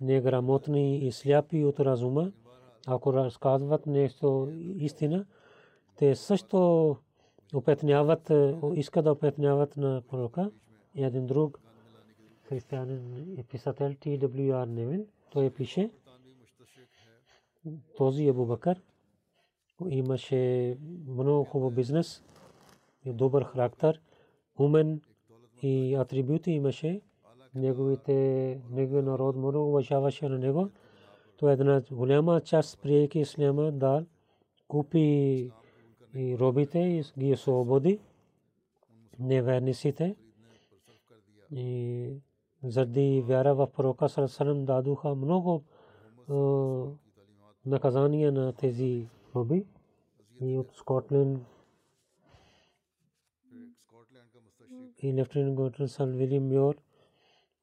неграмотни 0.00 0.98
и 0.98 1.12
сляпи 1.12 1.64
от 1.64 1.80
разума 1.80 2.32
ако 2.90 3.12
разказват 3.12 3.86
нещо 3.86 4.48
истина, 4.76 5.26
те 5.96 6.14
също 6.14 6.96
опетняват, 7.54 8.32
искат 8.74 9.04
да 9.04 9.12
опетняват 9.12 9.76
на 9.76 10.02
пророка. 10.08 10.50
Един 10.94 11.26
друг 11.26 11.60
християнин 12.48 13.34
и 13.38 13.42
писател 13.42 13.94
Т.В.Р. 14.00 14.66
Невин, 14.66 15.06
той 15.30 15.50
пише, 15.50 15.90
този 17.96 18.28
Абу 18.28 18.46
Бакър 18.46 18.82
имаше 19.88 20.76
много 21.06 21.44
хубав 21.44 21.74
бизнес 21.74 22.24
и 23.04 23.12
добър 23.12 23.42
характер, 23.42 24.00
умен 24.58 25.00
и 25.62 25.94
атрибути 25.94 26.50
имаше. 26.50 27.00
Неговите, 27.54 28.60
неговия 28.70 29.02
народ 29.02 29.36
много 29.36 29.68
уважаваше 29.68 30.28
на 30.28 30.38
него. 30.38 30.70
تو 31.36 31.48
една 31.48 31.82
голяма 31.90 32.40
част 32.40 32.82
приеки 32.82 33.18
исляма 33.18 33.72
да 33.72 34.06
купи 34.68 35.50
и 36.14 36.38
робите 36.38 36.78
и 36.78 37.04
ги 37.18 37.32
освободи 37.32 38.00
неверниците 39.18 40.16
и 41.52 42.10
заради 42.64 43.24
вяра 43.26 43.54
в 43.54 43.66
пророка 43.66 44.08
Сарасалам 44.08 44.64
дадоха 44.64 45.14
много 45.14 45.64
наказания 47.66 48.32
на 48.32 48.52
тези 48.52 49.08
роби 49.36 49.66
и 50.40 50.58
от 50.58 50.76
Скотланд 50.76 51.40
и 55.02 55.14
лефтенант 55.14 55.56
генерал 55.56 55.88
Сал 55.88 56.06
Вилиам 56.06 56.48
Мьор 56.48 56.74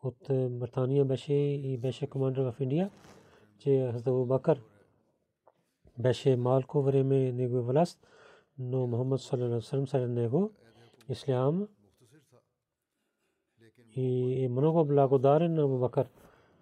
от 0.04 0.18
Британия 0.60 1.06
беше 1.06 1.34
и 1.34 1.78
беше 1.78 2.08
командир 2.08 2.42
в 2.42 2.56
Индия 2.60 2.92
че 3.60 3.90
Хазрат 3.92 4.28
Бакър 4.28 4.62
беше 6.00 6.36
малко 6.36 6.82
време 6.82 7.32
негова 7.32 7.62
власт, 7.62 8.08
но 8.60 8.88
Мухаммад 8.88 9.22
саллалаху 9.22 9.46
алейхи 9.46 9.56
вассалам 9.56 9.88
сред 9.88 10.10
него 10.10 10.52
ислям 11.10 11.68
и 13.96 14.44
е 14.46 14.50
много 14.50 14.86
благодарен 14.86 15.54
на 15.54 15.64
Абу 15.64 15.78
Бакър. 15.78 16.08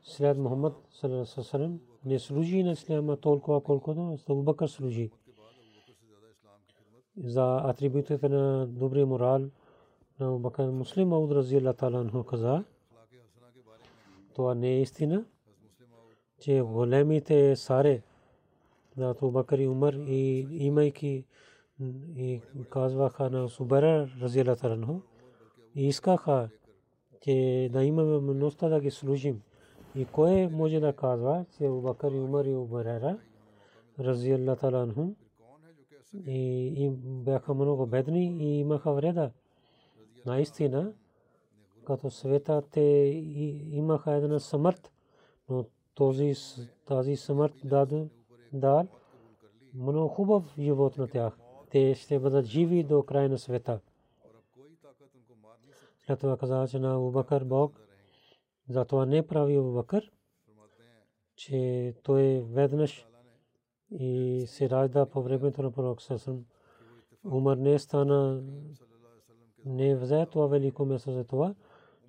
След 0.04 0.38
Мухаммад 0.38 0.74
саллалаху 0.92 1.22
алейхи 1.22 1.34
вассалам 1.38 1.80
не 2.06 2.20
служи 2.20 2.64
на 2.64 2.72
исляма 2.72 3.18
толкова 3.18 3.62
колкото 3.62 4.18
Абу 4.30 4.44
Бакър 4.44 4.68
служи. 4.68 5.12
За 7.18 7.62
атрибутите 7.64 8.30
на 8.30 8.68
добрия 8.68 9.06
морал 9.06 9.40
на 10.20 10.28
Абу 10.28 10.40
Бакър 10.40 10.70
муслим 10.70 11.08
Мауд 11.08 11.32
рази 11.32 11.58
Аллах 11.58 11.76
таala 11.76 12.26
каза 12.26 12.64
това 14.36 14.56
не 14.56 14.68
е 14.68 14.82
истина 14.82 15.26
че 16.40 16.62
големите 16.62 17.56
саре 17.56 18.02
на 18.98 19.10
Абу 19.10 19.32
Бакър 19.32 19.60
и 19.60 19.68
Умар 19.68 19.94
и 19.94 20.48
имайки 20.52 21.26
и 22.16 22.42
казваха 22.70 23.30
на 23.30 23.50
Субара 23.50 24.10
разила 24.22 24.56
таранху 24.56 25.02
и 25.76 25.88
искаха 25.88 26.50
че 27.24 27.70
да 27.74 27.84
имаме 27.84 28.34
множество 28.34 28.70
да 28.70 28.80
ги 28.80 28.92
служим 28.92 29.42
и 29.96 30.06
кой 30.06 30.48
може 30.48 30.80
да 30.80 30.94
казва 30.94 31.46
че 31.58 31.66
Абу 31.66 31.82
Бакър 31.82 32.12
и 32.12 32.20
Умар 32.20 32.46
и 32.46 32.56
Убарера 32.56 33.18
разила 34.00 34.56
таранху 34.56 35.08
и 36.28 36.66
им 36.84 36.96
бяха 37.04 37.54
много 37.54 37.86
бедни 37.86 38.38
и 38.40 38.60
имаха 38.60 38.94
вреда. 38.94 39.32
Наистина, 40.26 40.94
като 41.86 42.10
света 42.10 42.64
те 42.72 42.82
имаха 43.72 44.12
една 44.12 44.40
смърт, 44.40 44.92
но 45.50 45.66
този, 45.94 46.34
тази 46.86 47.16
смърт 47.16 47.54
даде 47.64 48.08
дал 48.54 48.88
много 49.76 50.08
хубав 50.08 50.56
живот 50.60 50.98
на 50.98 51.08
тях. 51.08 51.38
Те 51.70 51.96
ще 51.96 52.20
бъдат 52.20 52.46
живи 52.46 52.84
до 52.84 53.04
края 53.04 53.30
на 53.30 53.38
света. 53.38 53.80
След 56.06 56.20
това 56.20 56.38
каза, 56.38 56.68
че 56.68 56.80
на 56.80 57.00
Убакър 57.00 57.44
Бог 57.44 57.80
затова 58.70 59.06
не 59.06 59.28
прави 59.28 59.58
Убакър, 59.58 60.12
че 61.36 61.94
той 62.04 62.42
веднъж 62.42 63.08
и 63.92 64.44
се 64.48 64.70
ражда 64.70 65.06
по 65.06 65.24
времето 65.24 65.64
на 65.64 65.72
пророк 65.72 66.02
Сасъм. 66.02 66.46
Умър 67.26 67.58
не 67.58 67.80
стана, 67.80 68.44
не 69.66 69.96
взе 69.96 70.26
това 70.26 70.48
велико 70.48 70.86
место 70.86 71.12
за 71.12 71.24
това, 71.24 71.56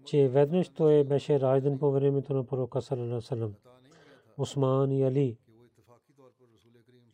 че 0.05 0.29
веднъж 0.29 0.69
той 0.69 1.05
беше 1.05 1.41
раждан 1.41 1.79
по 1.79 1.91
времето 1.91 2.35
на 2.35 2.45
пророка 2.45 2.83
Салам. 2.83 3.55
Усман 4.39 4.93
и 4.93 5.03
Али. 5.05 5.39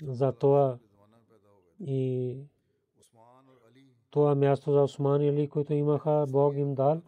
За 0.03 0.33
това 0.33 0.79
и 1.81 2.37
това 4.11 4.35
място 4.35 4.73
за 4.73 4.83
Усман 4.83 5.23
и 5.23 5.29
Али, 5.29 5.49
които 5.49 5.75
имаха 5.75 6.27
Бог 6.31 6.57
им 6.57 6.75
дал, 6.75 7.01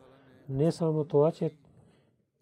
не 0.49 0.73
само 0.73 1.05
това, 1.05 1.33
че, 1.33 1.51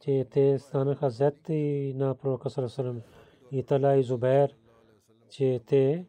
че 0.00 0.26
те 0.30 0.58
станаха 0.58 1.10
зети 1.10 1.92
на 1.96 2.14
пророка 2.14 2.50
Салам 2.50 3.00
и 3.52 3.62
Тала 3.62 3.96
и 3.96 4.02
Зубер, 4.02 4.56
че 5.28 5.60
те 5.66 6.06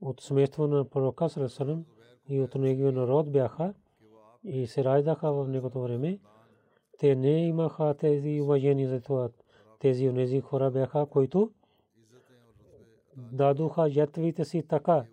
от 0.00 0.20
семейство 0.20 0.66
на 0.66 0.84
пророка 0.84 1.28
Салам 1.28 1.84
и 2.28 2.40
от 2.40 2.54
неговия 2.54 2.92
народ 2.92 3.32
бяха 3.32 3.74
и 4.44 4.66
се 4.66 4.84
раждаха 4.84 5.32
в 5.32 5.48
негото 5.48 5.82
време. 5.82 6.18
Те 6.98 7.14
не 7.14 7.46
имаха 7.46 7.94
тези 7.94 8.40
уважения 8.40 8.88
за 8.88 9.00
това. 9.00 9.28
Тези 9.78 10.08
унези 10.08 10.40
хора 10.40 10.70
бяха, 10.70 11.06
които 11.06 11.50
дадоха 13.16 13.90
жертвите 13.90 14.44
си 14.44 14.62
така, 14.68 15.04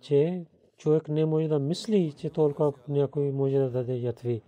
че 0.00 0.44
човек 0.82 1.08
не 1.08 1.24
може 1.24 1.48
да 1.48 1.58
мисли, 1.58 2.12
че 2.12 2.30
толкова 2.30 2.72
някой 2.88 3.30
може 3.30 3.58
да 3.58 3.70
даде 3.70 3.96
жертви. 3.96 4.42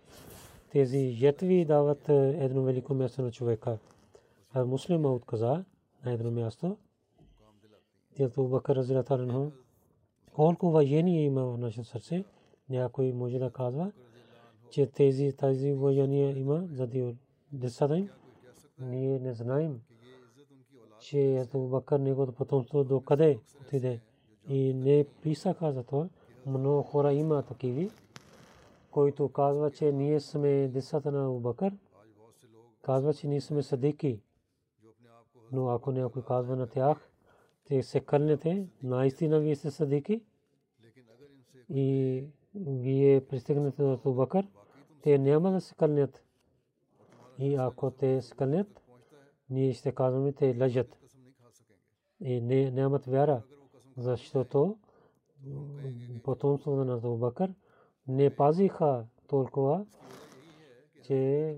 Тези 0.72 1.10
жертви 1.10 1.64
дават 1.64 2.08
едно 2.08 2.62
велико 2.62 2.94
място 2.94 3.22
на 3.22 3.32
човека. 3.32 3.78
А 4.52 4.64
муслима 4.64 5.12
отказа 5.12 5.64
на 6.04 6.12
едно 6.12 6.30
място. 6.30 6.76
Тято 8.16 8.48
Бакър 8.48 8.76
Разилатарен 8.76 9.52
колко 10.32 10.68
уважение 10.68 11.24
има 11.24 11.44
в 11.44 11.58
нашето 11.58 11.88
сърце. 11.88 12.24
Някой 12.70 13.12
може 13.12 13.38
да 13.38 13.50
казва, 13.50 13.92
че 14.70 14.86
тези 14.86 15.32
тази 15.36 15.72
уважение 15.72 16.38
има 16.38 16.66
заради 16.72 17.16
децата 17.52 17.98
им. 17.98 18.10
Ние 18.78 19.18
не 19.18 19.34
знаем, 19.34 19.80
че 21.00 21.36
Ето 21.36 21.58
Бакър 21.58 21.98
неговото 21.98 22.32
потомство 22.32 22.84
до 22.84 23.00
къде 23.00 23.38
отиде. 23.60 24.00
И 24.48 24.74
не 24.74 25.06
писаха 25.22 25.72
за 25.72 25.82
това. 25.82 26.08
Много 26.46 26.82
хора 26.82 27.12
има 27.12 27.42
такиви, 27.42 27.90
които 28.90 29.28
казва, 29.28 29.70
че 29.70 29.92
ние 29.92 30.20
сме 30.20 30.68
децата 30.68 31.12
на 31.12 31.26
Абубакър. 31.26 31.72
Казва, 32.82 33.14
че 33.14 33.26
ние 33.28 33.40
сме 33.40 33.62
садики. 33.62 34.20
Но 35.52 35.68
ако 35.68 35.92
някой 35.92 36.22
казва 36.22 36.56
на 36.56 36.66
тях, 36.66 37.10
те 37.64 37.82
се 37.82 38.00
кълнете, 38.00 38.66
наистина 38.82 39.40
вие 39.40 39.56
сте 39.56 39.70
садики 39.70 40.22
и 41.70 42.24
вие 42.54 43.20
пристигнете 43.26 43.82
до 43.82 43.92
Абубакър, 43.92 44.46
те 45.02 45.18
няма 45.18 45.50
да 45.50 45.60
се 45.60 45.74
кълнят. 45.74 46.24
И 47.38 47.54
ако 47.54 47.90
те 47.90 48.22
се 48.22 48.34
кълнят, 48.34 48.82
ние 49.50 49.72
ще 49.72 49.92
казваме, 49.92 50.32
те 50.32 50.56
лъжат. 50.60 50.98
И 52.20 52.40
не, 52.40 52.70
нямат 52.70 53.06
вяра, 53.06 53.42
защото 53.96 54.78
потомството 56.22 56.84
на 56.84 56.94
Абубакър 56.94 57.54
не 58.08 58.36
пазиха 58.36 59.04
толкова, 59.28 59.86
че 61.02 61.56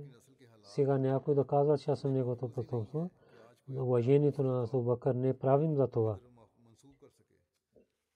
сега 0.62 0.98
някой 0.98 1.34
да 1.34 1.44
казва, 1.44 1.78
че 1.78 1.90
аз 1.90 2.00
съм 2.00 2.12
неговото 2.12 2.48
потомство. 2.48 3.10
Уважението 3.70 4.42
на 4.42 4.62
Абубакър 4.64 5.14
не 5.14 5.34
правим 5.34 5.74
за 5.74 5.88
това, 5.88 6.16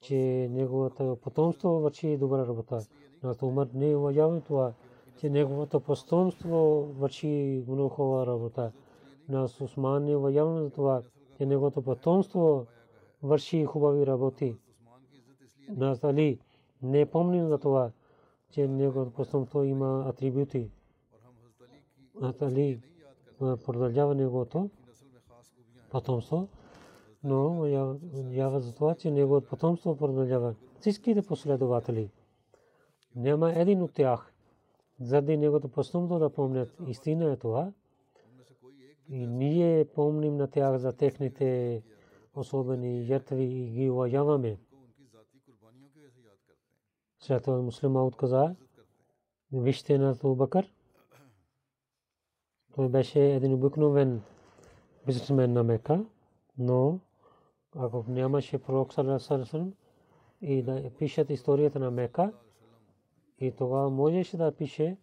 че 0.00 0.16
неговото 0.50 1.18
потомство 1.22 1.68
върши 1.70 2.16
добра 2.16 2.46
работа. 2.46 2.80
На 3.22 3.35
Умар 3.42 3.66
не 3.74 3.96
уважаваме 3.96 4.40
това, 4.40 4.72
че 5.18 5.30
неговото 5.30 5.80
потомство 5.80 6.59
върши 6.92 7.64
много 7.68 7.88
хубава 7.88 8.26
работа. 8.26 8.72
На 9.28 9.44
Усман 9.61 10.04
не 10.04 10.16
уважаваме 10.16 10.70
това, 10.70 11.02
че 11.37 11.46
неговото 11.46 11.83
потомство 11.83 12.66
върши 13.22 13.64
хубави 13.64 14.06
работи. 14.06 14.56
На 15.68 15.96
Али 16.03 16.38
не 16.83 17.07
помним 17.07 17.49
за 17.49 17.59
това, 17.59 17.90
че 18.51 18.68
неговото 18.68 19.11
потомство 19.11 19.64
има 19.64 20.05
атрибути. 20.09 20.70
Али 22.40 22.81
продължава 23.38 24.14
неговото 24.14 24.70
потомство, 25.90 26.49
но 27.25 27.66
ява 28.31 28.61
за 28.61 28.75
това, 28.75 28.94
че 28.94 29.11
неговото 29.11 29.49
потомство 29.49 29.96
продължава. 29.96 30.55
Всичките 30.81 31.23
последователи. 31.23 32.11
Няма 33.16 33.53
един 33.53 33.83
от 33.83 33.92
тях, 33.92 34.33
заради 35.01 35.37
неговото 35.37 35.68
потомство 35.68 36.18
да 36.18 36.31
помнят. 36.31 36.77
Истина 36.87 37.33
е 37.33 37.37
това. 37.37 37.73
И 39.09 39.27
ние 39.27 39.85
помним 39.85 40.37
на 40.37 40.46
тях 40.46 40.79
за 40.79 40.92
техните 40.92 41.83
особени 42.35 43.03
жертви 43.03 43.44
и 43.44 43.70
ги 43.70 43.90
уважаваме. 43.90 44.57
След 47.20 47.42
това 47.44 47.62
муслима 47.62 48.04
отказа. 48.04 48.54
Вижте 49.52 49.98
на 49.98 50.11
Абубакър. 50.11 50.72
Той 52.74 52.88
беше 52.88 53.35
един 53.35 53.54
обикновен 53.54 54.22
бизнесмен 55.06 55.52
на 55.52 55.62
Мека, 55.62 56.04
но 56.59 56.98
ако 57.76 58.04
нямаше 58.09 58.59
пророк 58.59 58.92
Салесалесалем 58.92 59.72
и 60.42 60.62
да 60.62 60.90
пишат 60.98 61.30
историята 61.30 61.78
на 61.78 61.90
Мека, 61.90 62.33
и 63.38 63.52
това 63.52 63.88
можеше 63.88 64.37
да 64.37 64.52
пише, 64.52 64.96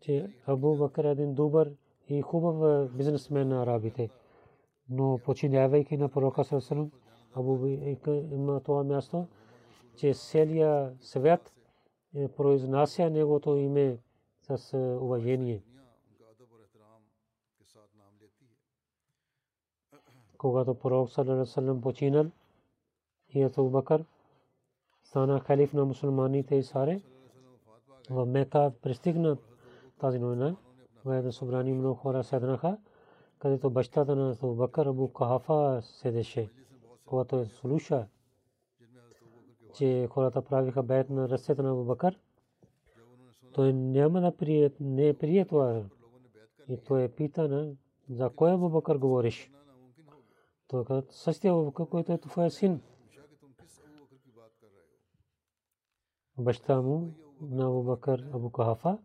че 0.00 0.32
Абу 0.46 0.76
Бакър 0.76 1.04
е 1.04 1.10
един 1.10 1.34
добър 1.34 1.72
и 2.08 2.22
хубав 2.22 2.88
бизнесмен 2.92 3.48
на 3.48 3.62
арабите. 3.62 4.10
Но 4.88 5.20
починявайки 5.24 5.96
на 5.96 6.08
пророка 6.08 6.44
Салесалем, 6.44 6.90
Абу 7.34 7.56
Бакър 7.56 8.24
има 8.32 8.60
това 8.60 8.84
място, 8.84 9.26
че 9.96 10.14
целия 10.14 10.92
свят 11.00 11.52
произнася 12.36 13.10
неговото 13.10 13.56
име 13.56 13.98
с 14.42 14.76
уважение. 15.00 15.62
когато 20.40 20.74
пророк 20.74 21.10
саллаллаху 21.10 21.80
починал 21.80 22.26
и 23.28 23.42
Абу 23.42 23.70
Бакър 23.70 24.04
стана 25.04 25.40
халиф 25.40 25.72
на 25.72 25.84
мусулманите 25.84 26.54
и 26.54 26.62
саре 26.62 27.00
в 28.10 28.26
Мека 28.26 28.72
пристигна 28.82 29.36
тази 29.98 30.18
новина. 30.18 30.56
В 31.04 31.18
едно 31.18 31.32
събрание 31.32 31.74
много 31.74 31.94
хора 31.94 32.24
седнаха 32.24 32.78
където 33.38 33.70
бащата 33.70 34.16
на 34.16 34.30
Абу 34.30 34.54
Бакър 34.54 34.86
Абу 34.86 35.08
Кахафа 35.08 35.80
седеше. 35.82 36.50
Когато 37.06 37.46
слуша 37.46 38.06
че 39.72 40.08
хората 40.10 40.42
правиха 40.42 40.82
бед 40.82 41.10
на 41.10 41.28
ръцете 41.28 41.62
на 41.62 41.74
Бакър 41.74 42.18
той 43.52 43.72
няма 43.72 44.20
да 44.20 44.36
прие, 44.36 44.70
не 44.80 45.18
прие 45.18 45.44
това. 45.44 45.82
И 46.68 46.76
той 46.76 47.02
е 47.02 47.08
питана 47.08 47.74
за 48.10 48.30
кой 48.30 48.52
Абу 48.52 48.68
Бакър 48.68 48.96
говориш? 48.96 49.50
Той 50.68 50.84
каза, 50.84 51.02
същия 51.10 51.52
Абу 51.52 51.64
Бакър, 51.64 51.86
който 51.88 52.12
е 52.12 52.18
твоя 52.18 52.50
син. 52.50 52.80
Баща 56.38 56.80
му 56.80 57.14
на 57.40 57.66
Абу 57.66 57.82
Бакър 57.82 58.28
Абу 58.32 58.50
Кахафа, 58.50 58.98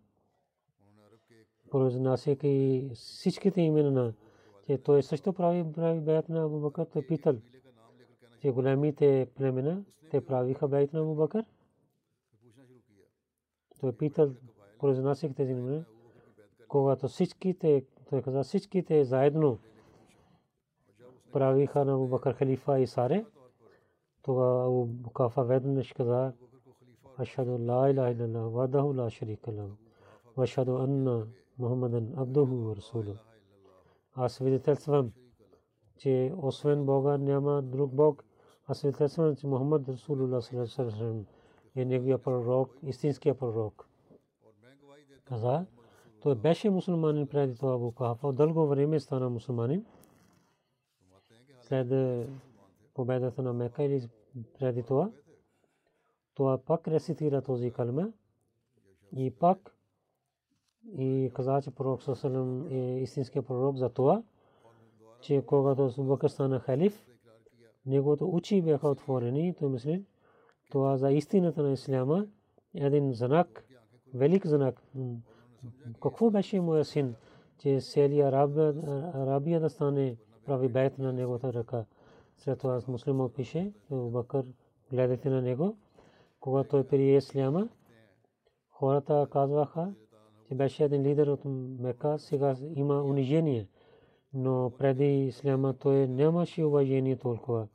произнасяйки 1.71 2.89
всичките 2.93 3.61
имена 3.61 3.91
на 3.91 4.13
че 4.65 4.77
той 4.77 5.03
също 5.03 5.33
прави 5.33 5.71
прави 5.75 5.99
беят 5.99 6.29
на 6.29 6.43
Абу 6.43 6.59
Бакър, 6.59 6.85
той 6.85 7.07
питал, 7.07 7.35
че 8.45 8.51
големите 8.51 9.27
племена, 9.35 9.83
те 10.11 10.25
правиха 10.25 10.67
беят 10.67 10.93
на 10.93 10.99
Абу 10.99 11.15
Бакър. 11.15 11.45
Той 13.79 13.91
питал, 13.91 14.31
произнасяйки 14.79 15.35
тези 15.35 15.51
имена, 15.51 15.85
когато 16.67 17.07
всичките, 17.07 17.85
той 18.09 18.21
каза, 18.21 18.43
всичките 18.43 19.05
заедно 19.05 19.59
правиха 21.31 21.85
на 21.85 21.93
Абу 21.93 22.07
Бакър 22.07 22.33
халифа 22.33 22.79
и 22.79 22.87
саре, 22.87 23.25
Тога 24.21 24.65
Абу 24.65 25.09
Кафа 25.13 25.43
веднъж 25.43 25.93
каза 25.93 26.33
Ашхаду 27.17 27.51
ла 27.51 27.89
ilaha 27.89 28.13
illallah 28.15 28.49
вахдаху 28.49 28.93
ла 28.93 29.09
шарика 29.09 29.51
лаху 29.51 29.75
ва 30.37 30.43
ашхаду 30.43 30.77
анна 30.77 31.27
Мухаммадан 31.57 32.13
абдуху 32.17 32.55
ва 32.55 32.75
расулу. 32.75 33.15
Аз 34.13 34.33
свидетелствам, 34.33 35.11
че 35.97 36.33
освен 36.37 36.85
Бога 36.85 37.17
няма 37.17 37.61
друг 37.61 37.91
Бог. 37.93 38.25
Аз 38.67 38.77
свидетелствам, 38.77 39.35
че 39.35 39.47
Мухаммад 39.47 39.81
Расулулlah 39.81 40.39
саллаллаху 40.39 41.25
е 41.75 41.85
неговия 41.85 42.17
пророк, 42.17 42.69
истинския 42.83 43.37
пророк. 43.37 43.87
Каза, 45.25 45.65
той 46.21 46.35
беше 46.35 46.69
мусулманин 46.69 47.27
преди 47.27 47.55
това 47.55 47.73
Абу 47.73 47.91
Кафа. 47.91 48.33
Дълго 48.33 48.67
време 48.67 48.99
стана 48.99 49.29
мусулманин. 49.29 49.85
След 51.61 51.87
победата 52.93 53.41
на 53.41 53.53
Мека 53.53 53.83
или 53.83 54.09
преди 54.59 54.83
това, 54.83 55.11
това 56.33 56.57
пак 56.57 56.87
рецитира 56.87 57.41
този 57.41 57.71
калма 57.71 58.07
и 59.15 59.31
пак 59.31 59.75
и 60.97 61.31
каза, 61.35 61.61
че 61.61 61.71
пророк 61.71 62.03
Сасалам 62.03 62.67
е 62.71 62.99
истинския 62.99 63.43
пророк 63.43 63.77
за 63.77 63.89
това, 63.89 64.23
че 65.21 65.43
когато 65.45 65.93
Бакър 65.97 66.29
стана 66.29 66.59
халиф, 66.59 67.07
неговото 67.85 68.29
очи 68.29 68.61
бяха 68.61 68.89
отворени, 68.89 69.55
той 69.59 69.69
мисли, 69.69 70.05
това 70.71 70.97
за 70.97 71.11
истината 71.11 71.63
на 71.63 71.71
Исляма 71.71 72.27
е 72.75 72.85
един 72.85 73.13
знак, 73.13 73.65
велик 74.13 74.47
знак. 74.47 74.83
Какво 76.03 76.29
беше 76.31 76.61
моя 76.61 76.85
син, 76.85 77.15
че 77.57 77.79
целия 77.81 78.27
Арабия 79.13 79.59
да 79.59 79.69
стане 79.69 80.17
прави 80.45 80.67
бейт 80.67 80.97
на 80.97 81.13
неговата 81.13 81.53
ръка. 81.53 81.85
След 82.37 82.59
това 82.59 82.81
муслимо 82.87 83.29
пише, 83.29 83.73
Бакър 83.91 84.45
гледайте 84.91 85.29
на 85.29 85.41
него, 85.41 85.77
когато 86.39 86.69
той 86.69 86.83
прие 86.87 87.17
Исляма, 87.17 87.69
хората 88.69 89.27
казваха, 89.31 89.93
че 90.47 90.55
беше 90.55 90.83
един 90.83 91.01
лидер 91.01 91.27
от 91.27 91.41
Мека, 91.79 92.19
сега 92.19 92.55
има 92.75 93.03
унижение. 93.03 93.67
Но 94.33 94.71
преди 94.77 95.25
Исляма 95.25 95.73
той 95.73 96.07
нямаше 96.07 96.63
уважение 96.63 97.15
толкова. 97.15 97.67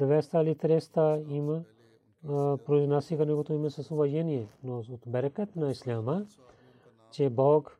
200 0.00 0.42
или 0.42 0.54
300 0.54 1.30
има 1.30 1.62
произнасяха 2.66 3.26
негото 3.26 3.52
име 3.52 3.70
с 3.70 3.90
уважение. 3.90 4.46
Но 4.64 4.78
от 4.78 5.00
берекът 5.06 5.56
на 5.56 5.70
Исляма, 5.70 6.26
че 7.12 7.30
Бог 7.30 7.78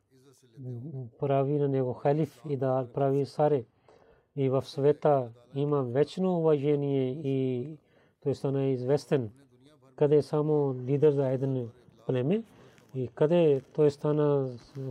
прави 1.19 1.53
на 1.53 1.67
него 1.67 1.93
халиф 1.93 2.41
и 2.49 2.57
да 2.57 2.87
прави 2.93 3.25
саре. 3.25 3.63
И 4.35 4.49
в 4.49 4.61
света 4.61 5.29
има 5.55 5.83
вечно 5.83 6.37
уважение 6.37 7.09
и 7.09 7.67
той 8.23 8.35
стана 8.35 8.65
известен, 8.65 9.31
къде 9.95 10.21
само 10.21 10.75
лидер 10.87 11.11
за 11.11 11.29
един 11.29 11.69
племе 12.07 12.43
и 12.95 13.07
къде 13.07 13.61
той 13.73 13.91
стана 13.91 14.49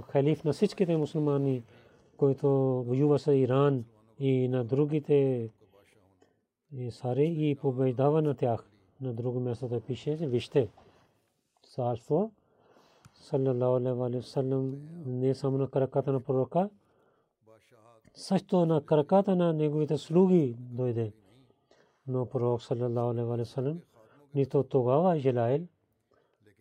халиф 0.09 0.45
на 0.45 0.53
всичките 0.53 0.97
мусулмани, 0.97 1.63
които 2.17 2.49
воюва 2.87 3.19
с 3.19 3.35
Иран 3.35 3.85
и 4.19 4.49
на 4.49 4.65
другите 4.65 5.49
сари 6.91 7.51
и 7.51 7.57
побеждава 7.57 8.23
на 8.23 8.35
тях. 8.35 8.67
На 9.01 9.13
друго 9.13 9.41
място 9.41 9.69
да 9.69 9.81
пише, 9.81 10.17
вижте, 10.17 10.69
царство, 11.63 12.31
саллалаху 13.15 13.77
алейхи 13.77 14.17
ва 14.17 14.23
саллям, 14.23 14.79
не 15.07 15.35
само 15.35 15.59
на 15.59 15.69
краката 15.69 16.13
на 16.13 16.21
пророка, 16.21 16.71
също 18.15 18.67
на 18.67 18.85
краката 18.85 19.37
на 19.37 19.53
неговите 19.53 19.99
слуги 19.99 20.57
дойде. 20.59 21.13
Но 22.07 22.27
пророк 22.27 22.63
саллалаху 22.63 23.11
алейхи 23.11 23.27
ва 23.27 23.45
саллям 23.45 23.81
нито 24.35 24.63
тогава 24.63 25.19
желаел, 25.19 25.67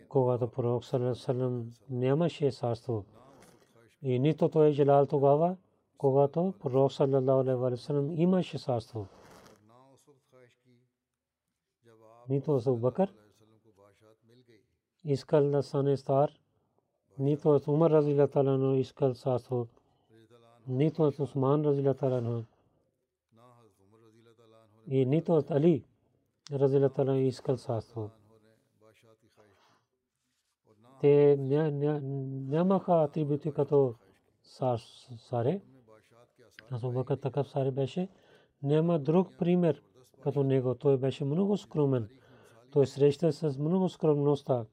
когато 0.09 0.47
пророк 0.47 0.85
саллалаху 0.85 1.65
нямаше 1.89 2.51
царство. 2.51 3.05
И 4.01 4.19
нито 4.19 4.49
той 4.49 4.71
желал 4.71 5.05
тогава, 5.05 5.57
когато 5.97 6.53
пророк 6.59 6.91
саллалаху 6.91 7.39
алейхи 7.39 7.59
ва 7.59 7.77
саллям 7.77 8.11
имаше 8.11 8.57
царство. 8.57 9.07
Нито 12.29 12.55
Абу 12.55 12.77
Бакър 12.77 13.13
искал 15.03 15.49
да 15.51 15.63
стане 15.63 15.97
стар, 15.97 16.31
нито 17.19 17.61
Умар 17.67 17.91
разилаллаху 17.91 18.33
таala 18.33 18.77
искал 18.77 19.13
царство, 19.13 19.67
нито 20.67 21.13
Усман 21.19 21.65
разилаллаху 21.65 21.99
таala 21.99 22.45
и 24.87 25.05
нито 25.05 25.43
Али 25.49 25.85
разилаллаху 26.51 26.95
таala 26.95 27.17
искал 27.17 27.57
царство. 27.57 28.09
те 31.01 31.37
нямаха 32.49 33.03
атрибути 33.03 33.51
като 33.51 33.95
саре. 35.17 35.61
Аз 36.71 36.81
Бакър 36.81 37.17
такъв 37.17 37.49
саре 37.49 37.71
беше. 37.71 38.09
Няма 38.63 38.99
друг 38.99 39.37
пример 39.39 39.83
като 40.23 40.43
него. 40.43 40.75
Той 40.75 40.97
беше 40.97 41.25
много 41.25 41.57
скромен. 41.57 42.09
Той 42.71 42.87
среща 42.87 43.33
с 43.33 43.57
много 43.57 43.89
скромността. 43.89 44.65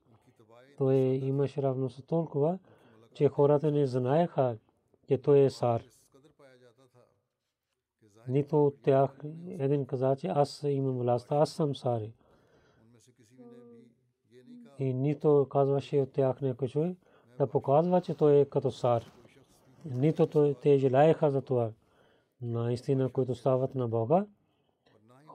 Той 0.79 0.95
имаше 1.23 1.63
равност 1.63 2.07
толкова, 2.07 2.59
че 3.15 3.29
хората 3.29 3.71
не 3.71 3.87
знаеха, 3.87 4.59
че 5.09 5.19
той 5.19 5.41
е 5.41 5.51
сар. 5.51 5.83
Нито 8.29 8.67
от 8.67 8.83
тях 8.83 9.21
един 9.49 9.87
каза, 9.87 10.17
че 10.17 10.27
аз 10.27 10.63
имам 10.63 10.99
власт, 10.99 11.33
аз 11.33 11.51
съм 11.51 11.77
сари 11.77 12.13
и 14.79 14.93
нито 14.93 15.47
казваше 15.51 16.01
от 16.01 16.13
тях 16.13 16.41
някой 16.41 16.69
човек 16.69 16.99
да 17.39 17.47
показва, 17.47 18.01
че 18.01 18.15
той 18.15 18.37
е 18.37 18.45
като 18.45 18.71
сар. 18.71 19.13
Нито 19.85 20.55
те 20.63 20.79
желаеха 20.79 21.31
за 21.31 21.43
това. 21.43 21.71
Наистина, 22.41 23.09
които 23.09 23.35
стават 23.35 23.75
на 23.75 23.89
Бога, 23.89 24.27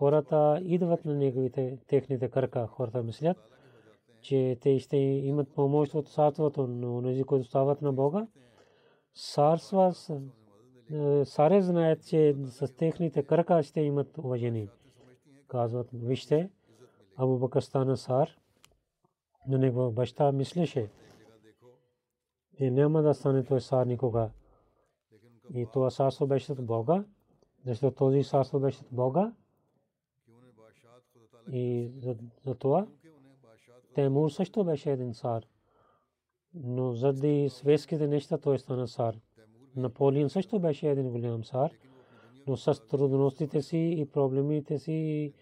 хората 0.01 0.61
идват 0.63 1.05
на 1.05 1.15
неговите 1.15 1.77
техните 1.87 2.29
кръка. 2.29 2.67
Хората 2.67 3.03
мислят, 3.03 3.37
че 4.21 4.57
те 4.61 4.79
ще 4.79 4.97
имат 4.97 5.53
помощ 5.53 5.93
от 5.93 6.09
царството, 6.09 6.67
но 6.67 7.01
тези, 7.01 7.23
които 7.23 7.47
стават 7.47 7.81
на 7.81 7.93
Бога, 7.93 8.27
царства, 9.15 9.93
е, 10.91 11.25
саре 11.25 11.61
знаят, 11.61 12.07
че 12.07 12.35
с 12.45 12.75
техните 12.75 13.23
кръка 13.23 13.63
ще 13.63 13.81
имат 13.81 14.17
уважение. 14.17 14.69
Казват, 15.47 15.87
вижте, 15.93 16.49
Абу 17.15 17.37
Бакър 17.37 17.61
стана 17.61 17.97
сар, 17.97 18.29
на 19.47 19.57
него 19.57 19.91
баща 19.91 20.31
мислеше, 20.31 20.89
че 22.57 22.71
няма 22.71 23.01
да 23.01 23.13
стане 23.13 23.43
той 23.43 23.61
сар 23.61 23.85
никога. 23.85 24.29
И 25.53 25.67
това 25.73 25.89
царство 25.89 26.27
беше 26.27 26.51
от 26.51 26.65
Бога, 26.65 27.05
защото 27.65 27.95
този 27.95 28.23
царство 28.23 28.59
беше 28.59 28.79
от 28.79 28.91
Бога. 28.91 29.33
И 31.51 31.91
за 32.43 32.55
това 32.55 32.87
Темур 33.93 34.29
също 34.29 34.63
беше 34.63 34.91
един 34.91 35.13
цар. 35.13 35.43
Но 36.53 36.93
заради 36.93 37.49
светските 37.49 38.07
неща 38.07 38.37
той 38.37 38.59
стана 38.59 38.87
цар. 38.87 39.15
Наполеон 39.75 40.29
също 40.29 40.59
беше 40.59 40.89
един 40.89 41.09
голям 41.09 41.43
цар, 41.43 41.71
но 42.47 42.57
с 42.57 42.87
трудностите 42.87 43.61
си 43.61 43.95
и 43.97 44.05
проблемите 44.05 44.79
си 44.79 45.33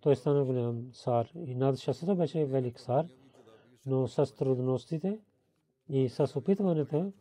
той 0.00 0.16
стана 0.16 0.44
голям 0.44 0.90
цар. 0.92 1.30
И 1.34 1.54
над 1.54 1.78
шестото 1.78 2.16
беше 2.16 2.44
велик 2.46 2.80
цар 2.80 3.06
но 3.88 4.08
с 4.08 4.34
трудностите 4.34 5.20
и 5.88 6.08
с 6.08 6.36
опитването, 6.36 7.12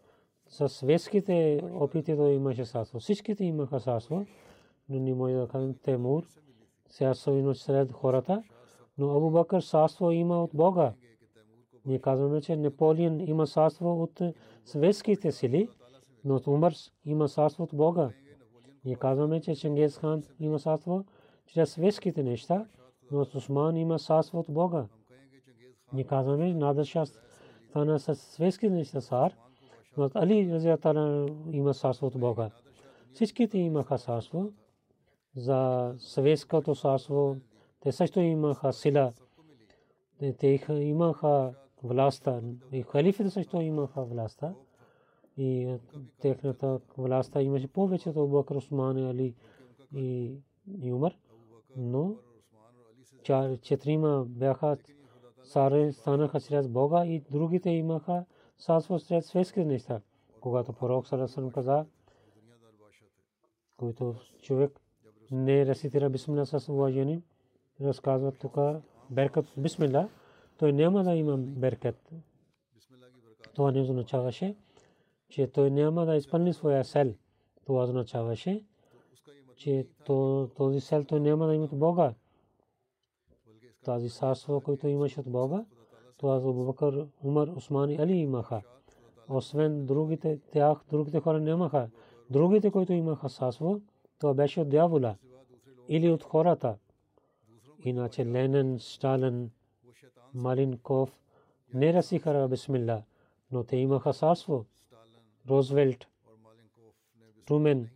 с 0.47 0.69
светските 0.69 1.61
опити 1.73 2.15
да 2.15 2.29
имаше 2.29 2.65
царство. 2.65 2.99
Всичките 2.99 3.45
имаха 3.45 3.79
царство, 3.79 4.25
но 4.89 4.99
не 4.99 5.13
може 5.13 5.33
да 5.35 5.47
кажем 5.47 5.75
Темур, 5.83 6.27
са 6.89 7.13
сред 7.53 7.91
хората, 7.91 8.43
но 8.97 9.17
Абу 9.17 9.29
Бакър 9.31 9.61
царство 9.61 10.11
има 10.11 10.43
от 10.43 10.51
Бога. 10.53 10.93
Ние 11.85 11.99
казваме, 11.99 12.41
че 12.41 12.55
Наполеон 12.55 13.19
има 13.19 13.47
царство 13.47 14.01
от 14.03 14.21
светските 14.65 15.31
сили, 15.31 15.69
но 16.25 16.41
Умар 16.47 16.73
има 17.05 17.27
царство 17.27 17.63
от 17.63 17.69
Бога. 17.73 18.09
Ние 18.85 18.95
казваме, 18.95 19.41
че 19.41 19.55
Чингис 19.55 19.97
хан 19.97 20.23
има 20.39 20.59
царство 20.59 21.05
чрез 21.45 21.71
светските 21.71 22.23
неща, 22.23 22.65
но 23.11 23.21
Усман 23.21 23.77
има 23.77 23.99
царство 23.99 24.39
от 24.39 24.45
Бога. 24.49 24.85
Ние 25.93 26.03
казваме, 26.03 26.53
Надашah 26.53 27.05
стана 27.69 27.99
с 27.99 28.15
светски 28.15 28.69
неща 28.69 29.01
сар, 29.01 29.33
но 29.97 30.09
Али 30.15 30.53
Разиятала 30.53 31.29
има 31.51 31.73
царство 31.73 32.07
от 32.07 32.19
Бога. 32.19 32.49
Всичките 33.13 33.57
имаха 33.57 33.97
царство. 33.97 34.51
За 35.35 35.93
светското 35.97 36.75
царство 36.75 37.35
те 37.79 37.91
също 37.91 38.19
имаха 38.19 38.73
сила. 38.73 39.13
Те 40.39 40.59
имаха 40.69 41.53
властта. 41.83 42.41
И 42.71 42.83
халифите 42.83 43.29
също 43.29 43.61
имаха 43.61 44.03
властта. 44.03 44.53
И 45.37 45.77
техната 46.21 46.79
властта 46.97 47.41
имаше 47.41 47.67
повече 47.67 48.09
от 48.09 48.29
Бакр 48.29 48.55
Усман, 48.55 48.97
Али 48.97 49.35
и 49.95 50.93
Умар. 50.93 51.13
Но 51.75 52.15
четирима 53.61 54.25
бяха 54.27 54.77
саре 55.43 55.91
станаха 55.91 56.41
чрез 56.41 56.67
Бога 56.67 57.05
и 57.05 57.19
другите 57.31 57.69
имаха 57.69 58.25
сасво 58.57 58.99
сред 58.99 59.25
светски 59.25 59.65
неща. 59.65 60.01
Когато 60.41 60.73
пророк 60.73 61.07
Сарасан 61.07 61.51
каза, 61.51 61.85
който 63.77 64.15
човек 64.41 64.79
не 65.31 65.65
рецитира 65.65 66.09
бисмилла 66.09 66.45
с 66.45 66.69
уважение, 66.69 67.21
разказва 67.81 68.31
тук 68.31 68.57
беркат 69.09 69.45
бисмилла, 69.57 70.09
той 70.57 70.73
няма 70.73 71.03
да 71.03 71.15
има 71.15 71.37
беркат. 71.37 72.11
Това 73.55 73.71
не 73.71 73.81
означаваше, 73.81 74.55
че 75.29 75.47
той 75.47 75.71
няма 75.71 76.05
да 76.05 76.15
изпълни 76.15 76.53
своя 76.53 76.85
сел. 76.85 77.13
Това 77.65 77.83
означаваше, 77.83 78.63
че 79.55 79.87
този 80.57 80.79
сел 80.81 81.03
той 81.03 81.19
няма 81.19 81.47
да 81.47 81.55
има 81.55 81.67
Бога. 81.67 82.13
Тази 83.83 84.09
царство, 84.09 84.61
който 84.61 84.87
имаше 84.87 85.19
от 85.19 85.29
Бога, 85.29 85.65
това 86.17 86.39
за 86.39 86.53
Бакър, 86.53 87.07
Умар, 87.23 87.47
Осман 87.47 87.89
и 87.89 87.95
Али 87.95 88.13
имаха. 88.13 88.61
Освен 89.29 89.85
другите, 89.85 90.39
тях, 90.51 90.83
другите 90.91 91.19
хора 91.19 91.39
нямаха. 91.39 91.89
Другите, 92.29 92.71
които 92.71 92.93
имаха 92.93 93.29
царство, 93.29 93.81
това 94.19 94.33
беше 94.33 94.61
от 94.61 94.69
дявола 94.69 95.15
или 95.89 96.09
от 96.09 96.23
хората. 96.23 96.77
Иначе 97.85 98.25
Ленен, 98.25 98.79
Сталин, 98.79 99.51
Малинков 100.33 101.19
не 101.73 101.93
разсихара 101.93 102.47
Бисмилла, 102.47 103.03
но 103.51 103.63
те 103.63 103.77
имаха 103.77 104.13
царство. 104.13 104.65
Розвелт, 105.49 106.07
Трумен 107.45 107.89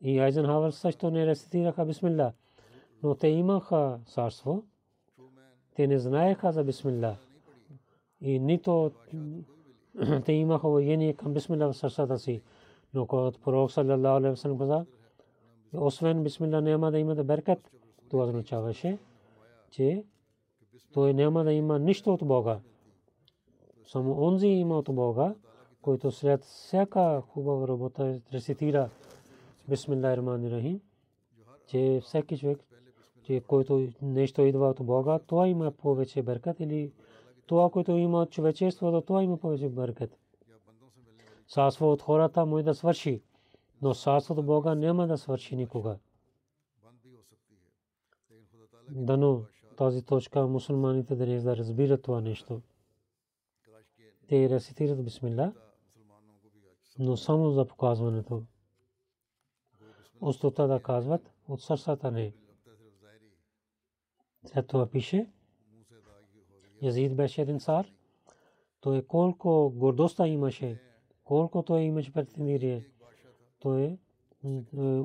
и 0.00 0.18
Айзенхауър 0.18 0.70
също 0.70 1.10
не 1.10 1.26
рецитираха 1.26 1.84
Бисмилла, 1.84 2.32
но 3.02 3.14
те 3.14 3.28
имаха 3.28 3.98
царство. 4.06 4.64
Те 5.74 5.86
не 5.86 5.98
знаеха 5.98 6.52
за 6.52 6.64
Бисмилла. 6.64 7.16
И 8.20 8.38
нито 8.38 8.92
те 10.24 10.32
имаха 10.32 10.68
воение 10.68 11.14
към 11.14 11.34
Бисмилла 11.34 11.72
в 11.72 11.76
сърцата 11.76 12.18
си. 12.18 12.42
Но 12.94 13.06
когато 13.06 13.40
пророк 13.40 13.72
саллалаху 13.72 14.16
алейхи 14.16 14.30
васалам 14.30 14.58
каза, 14.58 14.86
освен 15.74 16.22
Бисмилла 16.22 16.60
няма 16.60 16.90
да 16.90 16.98
има 16.98 17.14
да 17.14 17.24
беркат, 17.24 17.70
това 18.10 18.24
означаваше, 18.24 18.98
че 19.70 20.04
той 20.92 21.14
няма 21.14 21.44
да 21.44 21.52
има 21.52 21.78
нищо 21.78 22.14
от 22.14 22.26
Бога. 22.26 22.58
Само 23.86 24.22
онзи 24.22 24.46
има 24.46 24.78
от 24.78 24.94
Бога, 24.94 25.34
който 25.82 26.10
след 26.10 26.44
всяка 26.44 27.22
хубава 27.28 27.68
работа 27.68 28.20
рецитира 28.32 28.90
Бисмилlah 29.70 30.16
Рахман 30.16 30.46
Рахим, 30.46 30.80
че 31.66 32.00
всеки 32.02 32.38
човек, 32.38 32.58
че 33.22 33.40
който 33.40 33.88
нещо 34.02 34.42
идва 34.42 34.68
от 34.68 34.86
Бога, 34.86 35.18
това 35.18 35.48
има 35.48 35.70
повече 35.70 36.22
беркат 36.22 36.60
или 36.60 36.92
това, 37.46 37.70
което 37.70 37.92
има 37.92 38.22
от 38.22 38.30
човечеството, 38.30 39.00
това 39.00 39.22
има 39.22 39.36
повече 39.36 39.68
беркат. 39.68 40.18
Сасво 41.48 41.92
от 41.92 42.02
хората 42.02 42.46
може 42.46 42.64
да 42.64 42.74
свърши, 42.74 43.22
но 43.82 43.94
сасво 43.94 44.34
от 44.34 44.46
Бога 44.46 44.74
няма 44.74 45.06
да 45.06 45.18
свърши 45.18 45.56
никога. 45.56 45.98
Дано 48.90 49.44
тази 49.76 50.02
точка 50.02 50.46
мусулманите 50.46 51.16
да 51.16 51.56
разбират 51.56 52.02
това 52.02 52.20
нещо. 52.20 52.62
Те 54.28 54.48
рецитират 54.48 55.04
Бисмилlah 55.04 55.52
но 56.98 57.16
само 57.16 57.50
за 57.50 57.66
показването. 57.66 58.42
Остота 60.20 60.66
да 60.66 60.82
казват 60.82 61.32
от 61.48 61.62
сърцата 61.62 62.10
не. 62.10 62.32
След 64.44 64.66
това 64.66 64.86
пише, 64.86 65.30
Язид 66.82 67.16
беше 67.16 67.42
един 67.42 67.60
цар, 67.60 67.92
той 68.80 69.06
колко 69.06 69.70
гордостта 69.70 70.26
имаше, 70.26 70.82
колко 71.24 71.62
той 71.62 71.80
имаше 71.82 72.12
претендирие, 72.12 72.86
той 73.60 73.98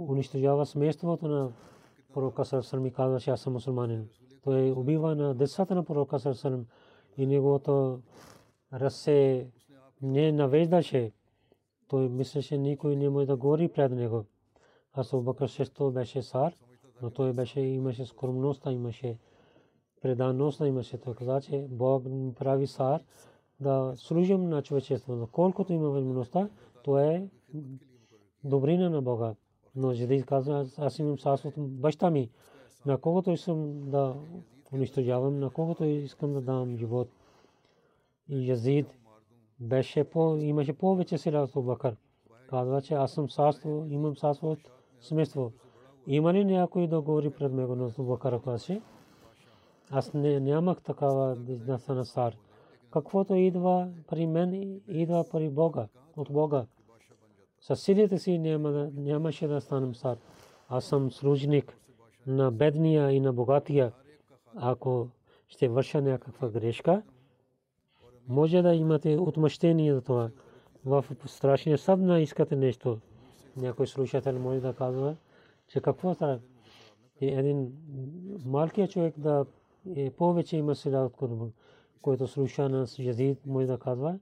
унищожава 0.10 0.66
семейството 0.66 1.28
на 1.28 1.52
пророка 2.14 2.46
Сърсърм 2.46 2.86
и 2.86 2.94
казваше, 2.94 3.32
аз 3.32 3.42
съм 3.42 3.54
мусулманин. 3.54 4.10
Той 4.44 4.72
убива 4.72 5.16
на 5.16 5.36
децата 5.36 5.76
на 5.76 5.84
пророка 5.84 6.20
Сърсърм 6.20 6.66
и 7.18 7.26
неговото 7.26 8.00
разсе 8.74 9.48
не 10.02 10.32
навеждаше 10.32 11.12
той 11.92 12.10
мислеше 12.10 12.58
никой 12.58 12.96
не 12.96 13.10
може 13.10 13.28
да 13.28 13.36
говори 13.36 13.68
пред 13.68 13.92
него. 13.92 14.26
Аз 14.94 15.16
Бакър 15.16 15.48
също 15.48 15.92
беше 15.92 16.22
сар, 16.22 16.54
но 17.02 17.10
той 17.10 17.34
беше 17.34 17.60
имаше 17.60 18.06
скромност, 18.06 18.66
имаше 18.66 19.18
преданост, 20.02 20.60
имаше 20.60 20.98
той 20.98 21.16
каза, 21.16 21.42
че 21.42 21.68
Бог 21.70 22.04
прави 22.36 22.68
сар 22.68 23.04
да 23.60 23.94
служим 23.96 24.50
на 24.50 24.62
човечеството. 24.62 25.28
Колкото 25.32 25.74
има 25.74 25.90
възможността, 25.90 26.50
то 26.84 26.98
е 26.98 27.28
добрина 28.44 28.90
на 28.90 29.02
Бога. 29.02 29.36
Но 29.76 29.94
Жидит 29.94 30.26
каза, 30.26 30.66
аз 30.78 31.00
имам 31.00 31.20
сарството 31.20 31.62
баща 31.62 32.10
ми. 32.10 32.30
На 32.86 32.98
когото 32.98 33.32
искам 33.32 33.90
да 33.90 34.16
унищожавам, 34.74 35.40
на 35.40 35.50
когото 35.50 35.84
искам 35.84 36.34
да 36.34 36.42
дам 36.42 36.78
живот. 36.78 37.10
И 38.30 38.50
Язид 38.50 38.88
беше 39.60 40.04
по, 40.04 40.36
имаше 40.36 40.74
повече 40.74 41.18
сила 41.18 41.48
от 41.56 41.66
Бакър. 41.66 41.96
Казва, 42.50 42.82
че 42.82 42.94
аз 42.94 43.12
съм 43.12 43.30
царство, 43.30 43.86
имам 43.90 44.16
царство 44.16 44.52
от 44.52 44.60
семейство. 45.02 45.52
Има 46.08 46.34
ли 46.34 46.46
някой 46.46 46.88
да 46.88 47.02
говори 47.02 47.30
пред 47.30 47.54
него 47.54 47.76
на 47.76 47.92
Бакър 48.00 48.42
казваше? 48.44 48.82
Аз 49.92 50.14
не, 50.14 50.40
нямах 50.40 50.82
такава 50.82 51.36
да 51.36 51.80
стана 51.80 52.06
цар. 52.06 52.36
Каквото 52.92 53.36
идва 53.36 53.90
при 54.08 54.28
мен, 54.28 54.82
идва 54.88 55.26
при 55.32 55.50
Бога, 55.50 55.88
от 56.18 56.32
Бога. 56.32 56.66
Със 57.62 57.82
силите 57.82 58.20
си 58.20 58.38
няма, 58.38 58.90
нямаше 58.96 59.48
да 59.48 59.62
станам 59.62 59.94
цар. 59.94 60.18
Аз 60.70 60.86
съм 60.86 61.12
служник 61.12 61.78
на 62.28 62.52
бедния 62.52 63.12
и 63.12 63.20
на 63.20 63.34
богатия. 63.34 63.92
Ако 64.56 65.08
ще 65.48 65.70
върша 65.70 66.02
някаква 66.02 66.50
грешка, 66.50 67.02
може 68.28 68.62
да 68.62 68.74
имате 68.74 69.18
отмъщение 69.18 69.94
за 69.94 70.02
това. 70.02 70.30
В 70.86 71.06
страшния 71.26 71.78
съд 71.78 72.00
на 72.00 72.20
искате 72.20 72.56
нещо. 72.56 73.00
Някой 73.58 73.88
слушател 73.88 74.40
може 74.40 74.60
да 74.60 74.74
казва, 74.74 75.16
че 75.68 75.82
какво 75.82 76.14
става. 76.14 76.40
Един 77.22 77.74
малкият 78.46 78.92
човек 78.92 79.20
да 79.20 79.46
е 79.96 80.10
повече 80.10 80.58
има 80.58 80.76
сила 80.76 81.06
от 81.06 81.14
Курбан, 81.14 81.52
който 82.02 82.28
слуша 82.28 82.70
на 82.70 82.86
Язид, 83.00 83.46
може 83.46 83.68
да 83.68 83.78
казва, 83.78 84.20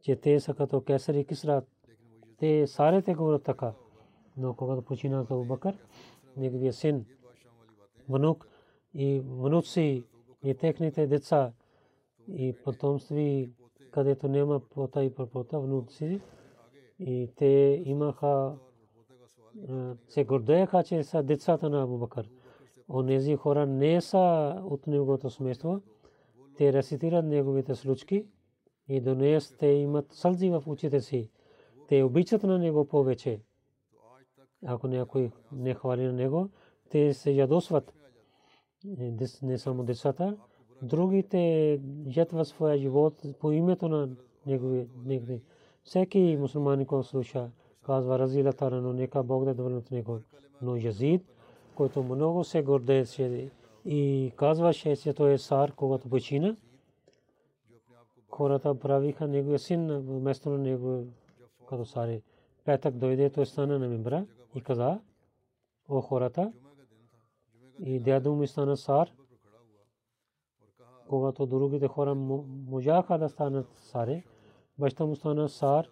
че 0.00 0.16
те 0.16 0.40
са 0.40 0.54
като 0.54 0.80
кесар 0.80 1.14
и 1.14 1.24
кисра. 1.24 1.62
Те 2.38 2.66
сарите 2.66 3.14
говорят 3.14 3.42
така. 3.42 3.72
Но 4.36 4.54
когато 4.54 4.82
почина 4.82 5.20
Абу 5.20 5.44
Бакър, 5.44 5.78
неговия 6.36 6.72
син, 6.72 7.04
внук 8.08 8.48
и 8.94 9.20
внуци 9.20 10.04
и 10.42 10.54
техните 10.54 11.06
деца, 11.06 11.52
и 12.28 12.54
потомстви, 12.64 13.50
където 13.90 14.28
няма 14.28 14.60
пота 14.60 15.04
и 15.04 15.14
прапота, 15.14 15.60
внуци. 15.60 16.20
И 16.98 17.30
те 17.36 17.82
имаха, 17.84 18.54
се 20.08 20.24
гордееха, 20.24 20.84
че 20.84 21.04
са 21.04 21.22
децата 21.22 21.70
на 21.70 21.82
Абу 21.82 21.98
Бакър. 21.98 22.30
Онези 22.88 23.36
хора 23.36 23.66
не 23.66 24.00
са 24.00 24.56
от 24.64 24.86
неговото 24.86 25.30
семейство. 25.30 25.80
Те 26.56 26.72
рецитират 26.72 27.24
неговите 27.24 27.74
случки 27.74 28.26
и 28.88 29.00
до 29.00 29.14
днес 29.14 29.56
те 29.58 29.66
имат 29.66 30.12
сълзи 30.12 30.50
в 30.50 30.62
очите 30.66 31.00
си. 31.00 31.30
Те 31.88 32.02
обичат 32.02 32.42
на 32.42 32.58
него 32.58 32.84
повече. 32.84 33.40
Ако 34.66 34.88
някой 34.88 35.30
не 35.52 35.74
хвали 35.74 36.02
на 36.02 36.12
него, 36.12 36.48
те 36.90 37.14
се 37.14 37.30
ядосват. 37.30 37.94
Не 39.42 39.58
само 39.58 39.84
децата, 39.84 40.36
другите 40.82 41.80
жертва 42.08 42.44
своя 42.44 42.78
живот 42.78 43.22
по 43.40 43.52
името 43.52 43.88
на 43.88 44.08
негови. 45.06 45.42
Всеки 45.82 46.36
мусулманин, 46.40 46.86
който 46.86 47.08
слуша, 47.08 47.50
казва 47.86 48.18
Разила 48.18 48.52
Тарано, 48.52 48.92
нека 48.92 49.22
Бог 49.22 49.44
да 49.44 49.54
доволен 49.54 49.76
от 49.76 49.90
него. 49.90 50.20
Но 50.62 50.76
Язид, 50.76 51.22
който 51.74 52.02
много 52.02 52.44
се 52.44 52.62
гордееше 52.62 53.50
и 53.84 54.32
казваше, 54.36 54.96
че 54.96 55.14
той 55.14 55.32
е 55.32 55.38
сар, 55.38 55.72
когато 55.72 56.08
почина, 56.08 56.56
хората 58.28 58.78
правиха 58.78 59.28
неговия 59.28 59.58
син 59.58 59.98
вместо 59.98 60.50
на 60.50 60.58
него 60.58 61.04
като 61.66 61.84
сари. 61.84 62.22
Петък 62.64 62.96
дойде, 62.96 63.30
той 63.30 63.46
стана 63.46 63.78
на 63.78 63.88
мембра 63.88 64.26
и 64.54 64.60
каза, 64.60 65.00
о 65.88 66.00
хората, 66.00 66.52
и 67.78 68.00
дядо 68.00 68.34
ми 68.34 68.46
стана 68.46 68.76
сар, 68.76 69.12
когато 71.08 71.46
другите 71.46 71.88
хора 71.88 72.14
можаха 72.14 73.18
да 73.18 73.28
станат 73.28 73.66
саре, 73.76 74.24
баща 74.78 75.06
му 75.06 75.16
стана 75.16 75.48
сар, 75.48 75.88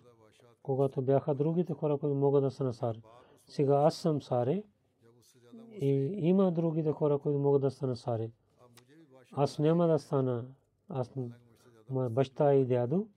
когато 0.63 1.03
бяха 1.03 1.35
другите 1.35 1.75
хора, 1.75 1.99
които 1.99 2.15
могат 2.15 2.43
да 2.43 2.51
станат 2.51 2.75
сар. 2.75 2.99
Сега 3.47 3.75
аз 3.75 3.95
съм 3.95 4.23
саре 4.23 4.63
и 5.81 5.91
има 6.19 6.53
другите 6.53 6.93
хора, 6.93 7.19
които 7.19 7.39
могат 7.39 7.63
да 7.63 7.71
станат 7.71 7.99
саре. 7.99 8.31
аз 9.33 9.59
няма 9.59 9.87
да 9.87 9.99
стана, 9.99 10.45
аз 10.89 11.13
баща 12.11 12.55
и 12.55 12.65
дядо 12.65 13.09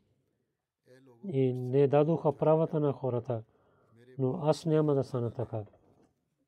и 1.27 1.53
не 1.53 1.87
дадоха 1.87 2.37
правата 2.37 2.79
на 2.79 2.93
хората, 2.93 3.43
но 4.17 4.39
аз 4.43 4.65
няма 4.65 4.95
да 4.95 5.03
стана 5.03 5.31
така. 5.31 5.63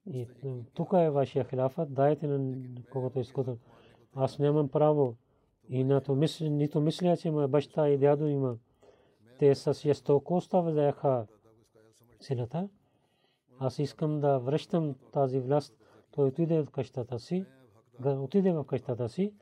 И 0.06 0.28
тук 0.74 0.94
е 0.94 1.10
вашия 1.10 1.46
хиляфът, 1.46 1.94
дайте 1.94 2.28
на 2.28 2.58
когото 2.92 3.20
искате. 3.20 3.58
Аз 4.16 4.40
нямам 4.40 4.70
право 4.70 5.16
и 5.70 5.84
нито 6.42 6.82
мисля, 6.82 7.18
че 7.18 7.32
моя 7.32 7.48
баща 7.48 7.90
и 7.90 7.98
дядо 7.98 8.28
има. 8.28 8.58
Те 9.40 9.56
с 9.56 9.74
жестокостта 9.74 10.62
взеха 10.62 11.28
силата. 12.20 12.70
Аз 13.60 13.80
искам 13.80 14.20
да 14.20 14.38
връщам 14.40 14.96
тази 15.14 15.40
власт. 15.40 15.76
Той 16.12 16.28
отиде 16.28 16.62
в 16.62 16.70
къщата 16.72 17.20
си, 17.20 17.46
отиде 18.06 18.52
в 18.52 18.64
къщата 18.64 19.10
си 19.10 19.34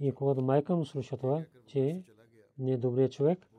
и 0.00 0.12
когато 0.12 0.42
майка 0.42 0.76
му 0.76 0.84
слуша 0.84 1.16
това, 1.16 1.44
че 1.66 2.02
не 2.58 2.72
е 2.72 2.76
добрият 2.76 3.12
човек, 3.12 3.49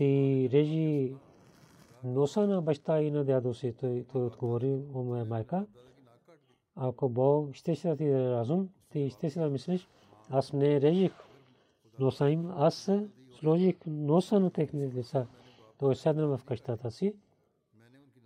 ти 0.00 0.48
режи 0.52 1.14
носа 2.04 2.46
на 2.46 2.62
баща 2.62 3.02
и 3.02 3.10
на 3.10 3.24
дядо 3.24 3.54
си. 3.54 3.74
Той, 3.80 4.04
той 4.12 4.24
отговори, 4.24 4.82
о 4.94 5.02
моя 5.02 5.24
майка, 5.24 5.66
ако 6.74 7.08
Бог 7.08 7.54
ще 7.54 7.74
се 7.76 7.96
ти 7.96 8.04
даде 8.04 8.30
разум, 8.30 8.68
ти 8.90 9.10
ще 9.10 9.30
се 9.30 9.40
да 9.40 9.50
мислиш, 9.50 9.88
аз 10.30 10.52
не 10.52 10.80
режих 10.80 11.12
носа 11.98 12.30
им, 12.30 12.50
аз 12.50 12.90
сложих 13.30 13.76
носа 13.86 14.40
на 14.40 14.50
техните 14.50 14.94
деца. 14.94 15.26
Той 15.78 15.96
седна 15.96 16.36
в 16.38 16.44
къщата 16.44 16.90
си, 16.90 17.14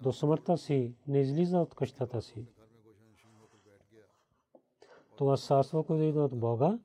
до 0.02 0.12
смъртта 0.12 0.58
си 0.58 0.94
не 1.08 1.20
излиза 1.20 1.58
от 1.58 1.74
къщата 1.74 2.22
си. 2.22 2.46
Това 5.16 5.36
царство, 5.36 5.84
което 5.84 6.02
идва 6.02 6.24
от 6.24 6.38
Бога, 6.38 6.78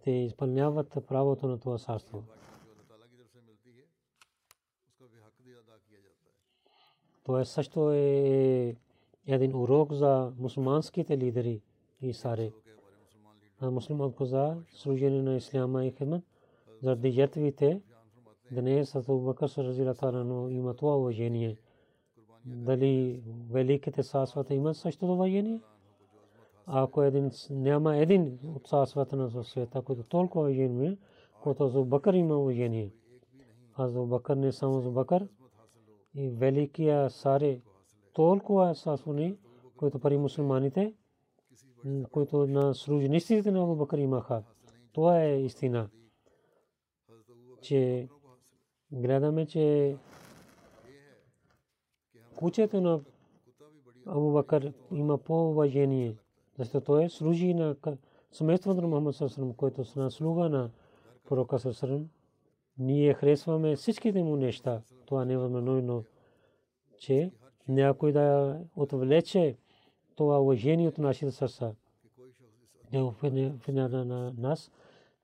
те 0.00 0.10
изпълняват 0.10 0.98
правото 1.06 1.48
на 1.48 1.60
това 1.60 1.78
царство. 1.78 2.24
Това 7.28 7.44
също 7.44 7.90
е 7.92 8.76
един 9.26 9.56
урок 9.56 9.92
за 9.92 10.32
мусулманските 10.38 11.18
лидери 11.18 11.60
и 12.02 12.12
саре. 12.12 12.52
А 13.60 13.70
мусулман 13.70 14.12
каза, 14.12 14.56
служение 14.74 15.22
на 15.22 15.36
исляма 15.36 15.84
и 15.84 15.90
хидмат, 15.90 16.22
заради 16.82 17.10
жертвите, 17.10 17.80
днес 18.50 18.94
Абу 18.94 19.20
Бакър 19.20 19.50
разилатарано 19.58 20.48
има 20.48 20.74
това 20.74 20.96
уважение. 20.96 21.56
Дали 22.44 23.22
великите 23.50 24.02
сасвата 24.02 24.54
имат 24.54 24.76
същото 24.76 25.12
уважение? 25.12 25.60
Ако 26.66 27.02
един 27.02 27.30
няма 27.50 27.96
един 27.96 28.38
от 28.54 28.68
сасвата 28.68 29.16
на 29.16 29.44
света, 29.44 29.82
който 29.82 30.02
толкова 30.02 30.44
уважение, 30.44 30.96
който 31.42 31.64
Абу 31.64 31.84
Бакър 31.84 32.14
има 32.14 32.36
уважение. 32.38 32.92
Аз 33.74 33.90
Абу 33.90 34.06
Бакър 34.06 34.36
не 34.36 34.52
само 34.52 34.78
Абу 34.78 34.90
Бакър, 34.90 35.28
и 36.14 36.28
великия 36.28 37.10
саре 37.10 37.60
толкова 38.12 38.74
сасвани, 38.74 39.36
които 39.76 39.98
пари 39.98 40.16
мусулманите, 40.16 40.94
които 42.10 42.46
на 42.46 42.74
служениците 42.74 43.50
на 43.50 43.62
Абу 43.62 43.76
Бакър 43.76 43.98
имаха. 43.98 44.42
Това 44.92 45.22
е 45.22 45.40
истина. 45.40 45.88
Че 47.62 48.08
гледаме, 48.92 49.46
че 49.46 49.96
кучето 52.36 52.80
на 52.80 53.00
Абу 54.06 54.42
има 54.92 55.18
по-уважение, 55.18 56.16
защото 56.58 56.84
той 56.84 57.10
служи 57.10 57.54
на 57.54 57.76
семейството 58.32 58.80
на 58.80 58.88
Мухаммад 58.88 59.14
Сасрам, 59.14 59.54
който 59.54 59.80
е 59.80 60.10
слуга 60.10 60.48
на 60.48 60.70
пророка 61.28 61.58
Сасрам. 61.58 62.08
Ние 62.78 63.14
харесваме 63.14 63.76
всичките 63.76 64.22
му 64.22 64.36
неща. 64.36 64.82
Това 65.06 65.24
не 65.24 65.32
е 65.32 65.38
възможно, 65.38 66.04
че 66.98 67.32
някой 67.68 68.12
да 68.12 68.58
отвлече 68.76 69.56
това 70.16 70.40
уважение 70.40 70.88
от 70.88 70.98
нашите 70.98 71.30
сърца. 71.30 71.74
Не 72.92 72.98
е 73.68 73.72
на 73.82 74.32
нас, 74.38 74.70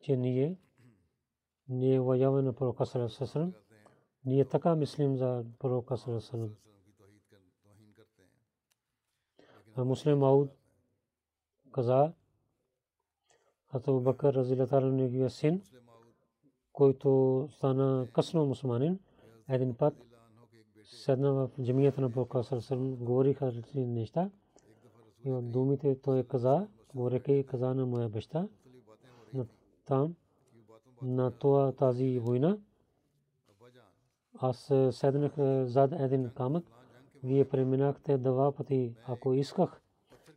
че 0.01 0.17
ние 0.17 0.57
ние 1.69 2.01
уважаваме 2.01 2.43
на 2.43 2.53
пророка 2.53 2.87
Сарасасалам. 2.87 3.53
Ние 4.25 4.45
така 4.45 4.75
мислим 4.75 5.17
за 5.17 5.45
пророка 5.59 5.97
Сарасалам. 5.97 6.55
А 9.77 9.85
муслим 9.85 10.23
Ауд 10.23 10.51
каза, 11.73 12.13
Хато 13.67 14.01
Бакър 14.01 14.35
Разилатар 14.35 14.83
неговия 14.83 15.31
син, 15.31 15.63
който 16.75 17.49
стана 17.51 18.09
късно 18.13 18.47
мусулманин, 18.47 18.99
един 19.49 19.75
път 19.75 19.95
седна 20.85 21.33
в 21.33 21.51
джамията 21.63 22.01
на 22.01 22.11
пророка 22.11 22.45
Сарасалам, 22.45 22.97
говориха 22.97 23.47
различни 23.47 23.87
неща. 23.87 24.31
И 25.25 25.33
от 25.33 25.51
думите 25.51 26.01
той 26.01 26.25
каза, 26.25 26.69
говорейки 26.95 27.45
каза 27.47 27.75
на 27.75 27.87
моя 27.87 28.09
баща, 28.09 28.49
там 29.85 30.15
на 31.03 31.31
това 31.31 31.73
тази 31.73 32.19
война. 32.19 32.59
Аз 34.39 34.73
седнах 34.91 35.33
зад 35.67 35.93
един 35.93 36.31
камък. 36.31 36.65
Вие 37.23 37.49
преминахте 37.49 38.19
два 38.19 38.53
пъти. 38.53 38.95
Ако 39.07 39.35
исках, 39.35 39.81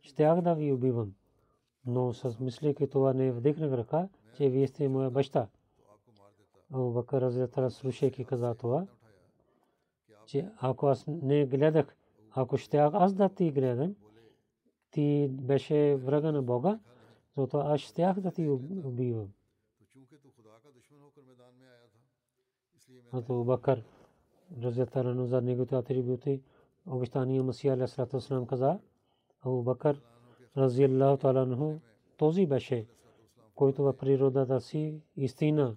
щях 0.02 0.40
да 0.40 0.54
ви 0.54 0.72
убивам. 0.72 1.14
Но 1.86 2.12
с 2.12 2.40
мислейки 2.40 2.88
това 2.88 3.12
не 3.12 3.32
вдигнах 3.32 3.72
ръка, 3.72 4.08
че 4.36 4.48
вие 4.48 4.66
сте 4.66 4.88
моя 4.88 5.10
баща. 5.10 5.48
Абу 6.72 6.90
Бакър 6.92 7.20
Разиятара 7.20 7.70
слушайки 7.70 8.24
каза 8.24 8.54
това, 8.54 8.86
че 10.26 10.50
ако 10.56 10.86
аз 10.86 11.06
не 11.06 11.46
гледах, 11.46 11.96
ако 12.30 12.56
щях 12.56 12.90
аз 12.94 13.14
да 13.14 13.28
ти 13.28 13.50
гледам, 13.50 13.94
ти 14.90 15.28
беше 15.30 15.96
врага 15.96 16.32
на 16.32 16.42
Бога, 16.42 16.80
защото 17.26 17.56
аз 17.56 17.80
щях 17.80 18.20
да 18.20 18.30
ти 18.30 18.48
убивам. 18.48 19.28
Абу 23.12 23.44
Бакър 23.44 23.84
разятарано 24.62 25.26
за 25.26 25.40
неговите 25.40 25.74
атрибути 25.74 26.42
обещания 26.86 27.42
Масия 27.42 27.72
аля 27.74 27.88
салату 27.88 28.20
салам 28.20 28.46
каза 28.46 28.78
Абу 29.40 29.62
Бакър 29.62 30.00
разияллаху 30.56 31.16
таала 31.16 31.42
анху 31.42 31.78
този 32.16 32.46
беше 32.46 32.86
който 33.54 33.82
в 33.82 33.96
природата 33.96 34.60
си 34.60 35.00
истина 35.16 35.76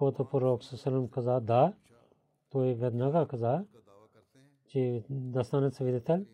Когато 0.00 0.24
пророк 0.24 0.64
Сасалам 0.64 1.08
каза 1.08 1.40
да, 1.40 1.72
той 2.50 2.74
веднага 2.74 3.26
каза, 3.28 3.64
че 4.66 5.04
да 5.10 5.44
стане 5.44 5.70
свидетел. 5.70 6.24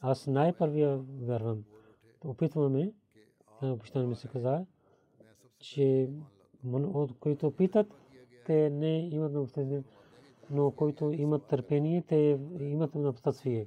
Аз 0.00 0.26
най-първия 0.26 1.00
вярвам. 1.20 1.64
Опитваме, 2.24 2.92
обичтане 3.62 4.06
ми 4.06 4.14
се 4.14 4.28
каза, 4.28 4.66
че 5.58 6.10
от 6.72 7.18
които 7.18 7.50
питат, 7.50 7.86
те 8.46 8.70
не 8.70 9.08
имат 9.08 9.32
но 10.50 10.70
които 10.70 11.12
имат 11.12 11.46
търпение, 11.46 12.02
те 12.02 12.40
имат 12.60 12.94
напътствие. 12.94 13.66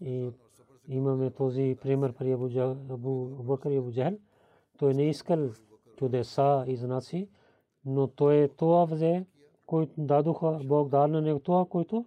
И 0.00 0.30
имаме 0.88 1.30
този 1.30 1.76
пример 1.82 2.12
при 2.12 2.32
Абу 2.32 3.26
Бакър 3.26 3.70
и 3.70 3.76
Абу 3.76 3.90
Джахл. 3.92 4.16
Той 4.78 4.94
не 4.94 5.08
искал 5.08 5.50
чудеса 5.96 6.64
и 6.66 6.76
знаци, 6.76 7.28
но 7.88 8.06
той 8.06 8.36
е 8.36 8.48
това 8.48 8.84
взе, 8.84 9.26
който 9.66 9.92
дадоха 9.98 10.60
Бог 10.64 10.88
дал 10.88 11.06
на 11.06 11.20
него 11.20 11.40
това, 11.40 11.64
който 11.64 12.04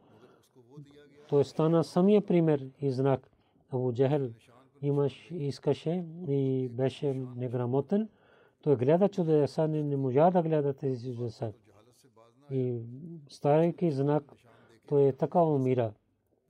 той 1.29 1.45
стана 1.45 1.83
самия 1.83 2.25
пример 2.25 2.67
и 2.81 2.91
знак. 2.91 3.31
Абу 3.71 3.93
Джахл 3.93 4.23
имаш, 4.81 5.31
искаше 5.31 6.05
и 6.27 6.69
беше 6.69 7.13
неграмотен. 7.35 8.09
Той 8.61 8.75
гледа 8.75 9.09
чудеса, 9.09 9.67
не 9.67 9.97
можа 9.97 10.31
да 10.31 10.41
гледа 10.41 10.73
тези 10.73 11.15
чудеса 11.15 11.53
и 12.51 12.81
старайки 13.29 13.91
знак, 13.91 14.23
той 14.87 15.03
е 15.03 15.13
така 15.13 15.43
умира 15.43 15.93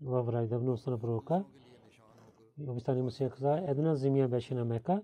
във 0.01 0.25
враждебността 0.25 0.91
на 0.91 0.99
пророка. 0.99 1.43
И 2.57 2.69
обещание 2.69 3.03
му 3.03 3.11
се 3.11 3.29
каза, 3.29 3.63
една 3.67 3.95
земя 3.95 4.27
беше 4.27 4.55
на 4.55 4.65
Мека, 4.65 5.01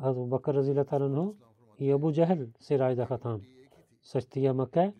а 0.00 0.10
Абу 0.10 0.26
Бакър 0.26 0.54
разилата 0.54 0.96
анху 0.96 1.34
и 1.78 1.90
Абу 1.90 2.12
Джахел 2.12 2.46
се 2.60 2.78
раждаха 2.78 3.18
там. 3.18 3.40
Същия 4.08 4.54
Маке, 4.54 4.92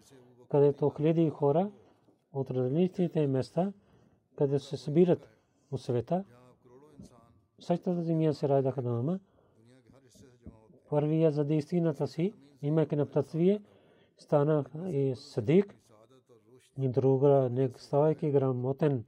където 0.48 0.90
хиляди 0.90 1.30
хора 1.30 1.70
от 2.32 2.50
различните 2.50 3.26
места, 3.26 3.72
където 4.36 4.64
се 4.64 4.76
събират 4.76 5.28
от 5.70 5.80
света, 5.80 6.24
същата 7.60 8.02
земя 8.02 8.32
се 8.32 8.48
раждаха 8.48 8.82
там. 8.82 9.20
Първия 10.90 11.30
за 11.30 11.46
истината 11.50 12.06
си, 12.06 12.34
имайки 12.62 12.96
на 12.96 13.06
птатвие, 13.06 13.62
стана 14.18 14.64
и 14.86 15.14
садик, 15.16 15.76
и 16.80 16.88
друга, 16.88 17.48
не 17.52 17.70
ставайки 17.76 18.30
грамотен 18.30 19.04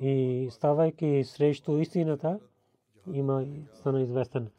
и 0.00 0.48
ставайки 0.50 1.24
срещу 1.24 1.78
истината, 1.78 2.40
има 3.12 3.46
стана 3.72 4.00
известен. 4.00 4.50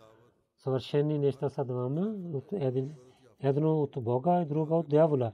Съвършени 0.57 1.19
неща 1.19 1.49
са 1.49 1.65
двама, 1.65 2.15
един, 2.51 2.95
едно 3.39 3.81
от 3.81 3.97
Бога 3.99 4.41
и 4.41 4.45
друга 4.45 4.75
от 4.75 4.89
дявола. 4.89 5.31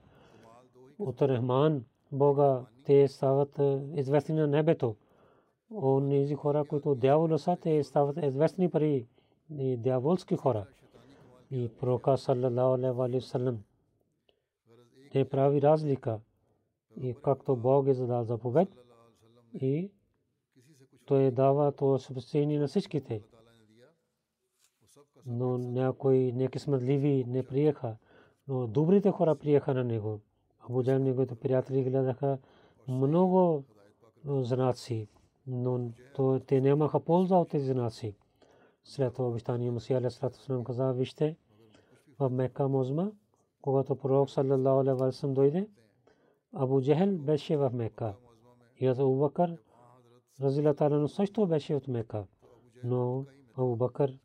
От 0.98 1.22
Рахман, 1.22 1.84
Бога, 2.12 2.64
те 2.84 3.08
стават 3.08 3.60
известни 3.94 4.34
на 4.34 4.46
небето. 4.46 4.96
Онези 5.74 6.34
хора, 6.34 6.64
които 6.64 6.94
дявола 6.94 7.38
са, 7.38 7.56
те 7.56 7.84
стават 7.84 8.16
известни 8.22 8.70
пари 8.70 9.06
и 9.58 9.76
дяволски 9.76 10.36
хора. 10.36 10.66
И 11.50 11.68
пророка 11.80 12.18
саллалаху 12.18 13.02
алейхи 13.02 13.16
ва 13.16 13.20
саллям 13.20 13.58
не 15.14 15.28
прави 15.28 15.62
разлика 15.62 16.20
и 17.00 17.14
както 17.14 17.56
Бог 17.56 17.86
е 17.86 17.94
задал 17.94 18.24
заповед 18.24 18.68
и 19.54 19.90
той 21.04 21.30
дава 21.30 21.72
то 21.72 21.98
спасение 21.98 22.58
на 22.58 22.66
всичките. 22.66 23.22
Но 25.26 25.58
някои 25.58 26.32
некисматливи 26.32 27.24
не 27.28 27.42
приеха, 27.42 27.96
но 28.48 28.66
добрите 28.66 29.10
хора 29.10 29.34
приеха 29.34 29.74
на 29.74 29.84
него. 29.84 30.20
Абу 30.68 30.82
Джан 30.82 31.02
неговите 31.02 31.34
приятели 31.34 31.82
гледаха 31.82 32.38
много 32.88 33.64
знаци, 34.26 35.08
но 35.46 35.90
то, 36.14 36.40
те 36.46 36.60
нямаха 36.60 37.00
полза 37.00 37.36
от 37.36 37.48
тези 37.48 37.72
знаци. 37.72 38.14
След 38.84 39.14
това 39.14 39.28
обещание 39.28 39.70
Мусия 39.70 39.98
Алейхи 39.98 40.64
каза, 40.64 40.92
вижте, 40.92 41.36
в 42.18 42.30
Мека 42.30 42.68
Мозма, 42.68 43.12
когато 43.62 43.96
пророк 43.96 44.30
саллаллаху 44.30 44.80
алейхи 44.80 44.98
ва 44.98 45.12
саллям 45.12 45.34
дойде, 45.34 45.68
Абу 46.52 46.80
Джехел 46.82 47.18
беше 47.18 47.56
в 47.56 47.70
Мека. 47.74 48.14
И 48.80 48.86
Абу 48.86 49.16
Бакър 49.16 49.56
Разила 50.40 50.74
Талану 50.74 51.08
също 51.08 51.46
беше 51.46 51.74
от 51.74 51.88
Мека. 51.88 52.24
Но 52.84 53.24
Абу 53.56 53.76
Бакър 53.76 54.18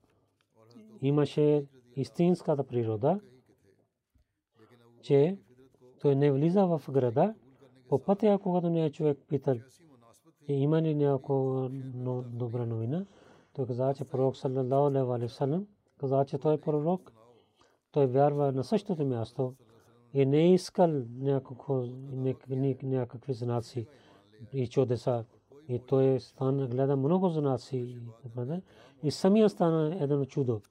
имаше 1.01 1.65
истинската 1.95 2.63
природа, 2.63 3.19
че 5.01 5.37
той 6.01 6.15
не 6.15 6.31
влиза 6.31 6.65
в 6.65 6.81
града. 6.91 7.35
По 7.89 7.99
пътя, 7.99 8.39
когато 8.43 8.69
не 8.69 8.85
е 8.85 8.91
човек 8.91 9.17
питал, 9.27 9.57
има 10.47 10.81
ли 10.81 10.95
някаква 10.95 11.69
добра 12.25 12.65
новина, 12.65 13.05
той 13.53 13.65
каза, 13.65 13.93
че 13.93 14.05
пророк 14.05 14.37
саллаллаху 14.37 15.11
алейхи 15.13 15.25
ва 15.25 15.29
саллям 15.29 15.67
каза, 15.99 16.25
че 16.25 16.37
той 16.37 16.53
е 16.53 16.61
пророк 16.61 17.11
той 17.91 18.07
вярва 18.07 18.51
на 18.51 18.63
същото 18.63 19.05
място 19.05 19.53
и 20.13 20.25
не 20.25 20.37
е 20.37 20.53
искал 20.53 21.03
някакви 22.83 23.33
знаци 23.33 23.87
и 24.53 24.67
чудеса. 24.67 25.25
И 25.69 25.79
той 25.79 26.19
стана 26.19 26.67
гледа 26.67 26.95
много 26.95 27.29
знаци. 27.29 27.99
И 29.03 29.11
самия 29.11 29.49
стана 29.49 29.97
едно 29.99 30.25
чудо. 30.25 30.61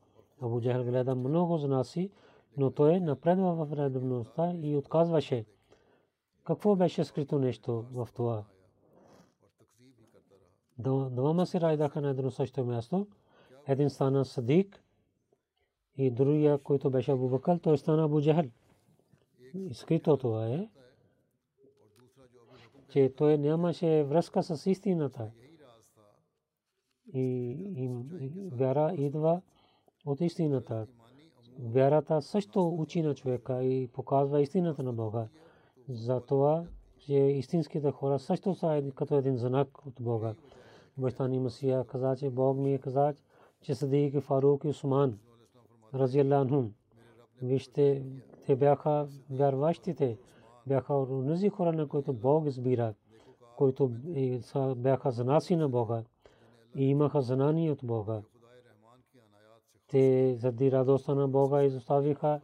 Абу 0.43 0.61
Джахал 0.61 0.84
гледа 0.84 1.14
много 1.14 1.59
знаци, 1.59 2.11
но 2.57 2.70
той 2.70 3.01
напредва 3.01 3.55
в 3.55 3.72
редовността 3.72 4.53
и 4.55 4.76
отказваше. 4.76 5.45
Какво 6.45 6.76
беше 6.76 7.05
скрито 7.05 7.39
нещо 7.39 7.84
в 7.93 8.09
това? 8.14 8.45
Двама 11.11 11.47
се 11.47 11.61
райдаха 11.61 12.01
на 12.01 12.11
едно 12.11 12.30
също 12.30 12.64
място. 12.64 13.07
Един 13.66 13.91
стана 13.91 14.24
садик, 14.24 14.82
и 15.97 16.11
другия, 16.11 16.59
който 16.59 16.91
беше 16.91 17.12
Абу 17.12 17.28
Бакър, 17.28 17.59
той 17.59 17.78
стана 17.78 18.05
Абу 18.05 18.20
Джахал. 18.20 18.45
Скрито 19.72 20.16
това 20.16 20.49
е, 20.49 20.68
че 22.89 23.12
той 23.16 23.39
нямаше 23.39 24.05
връзка 24.05 24.43
с 24.43 24.70
истината. 24.70 25.30
И, 27.14 27.20
и, 27.76 27.91
вяра 28.53 28.95
идва 28.95 29.43
от 30.07 30.21
истината. 30.21 30.87
Вярата 31.59 32.23
също 32.23 32.69
учи 32.69 33.03
на 33.03 33.15
човека 33.15 33.65
и 33.65 33.89
показва 33.89 34.41
истината 34.41 34.83
на 34.83 34.93
Бога. 34.93 35.29
Затова, 35.89 36.65
че 36.99 37.15
истинските 37.15 37.91
хора 37.91 38.19
също 38.19 38.55
са 38.55 38.83
като 38.95 39.17
един 39.17 39.37
знак 39.37 39.87
от 39.87 39.95
Бога. 40.01 40.35
Бащани 40.99 41.39
Масия 41.39 41.85
каза, 41.85 42.17
че 42.17 42.31
Бог 42.31 42.59
ми 42.59 42.75
е 42.75 42.79
каза, 42.79 43.15
че 43.63 43.75
Садик 43.75 44.21
Фарук 44.21 44.65
и 44.65 44.69
Усман– 44.69 45.19
разияллаху 45.95 46.65
вижте 47.43 48.03
те 48.47 48.57
бяха 48.57 49.09
вярващите 49.31 50.19
бяха 50.67 50.95
онези 50.95 51.49
хора 51.49 51.73
на 51.73 51.89
които 51.89 52.13
Бог 52.13 52.47
избира 52.47 52.95
които 53.57 53.91
бяха 54.77 55.11
знаси 55.11 55.57
на 55.57 55.69
Бога 55.69 56.03
и 56.77 56.85
имаха 56.85 57.23
знание 57.23 57.71
от 57.71 57.81
Бога 57.85 58.23
те 59.89 60.37
заради 60.37 60.72
радостта 60.72 61.14
на 61.14 61.28
Бога 61.28 61.62
изоставиха 61.62 62.41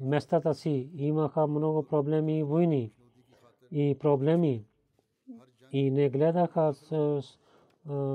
местата 0.00 0.54
си 0.54 0.90
имаха 0.94 1.46
много 1.46 1.82
проблеми 1.82 2.42
войни 2.42 2.92
и 3.70 3.96
проблеми 4.00 4.64
и 5.72 5.90
не 5.90 6.10
гледаха 6.10 6.72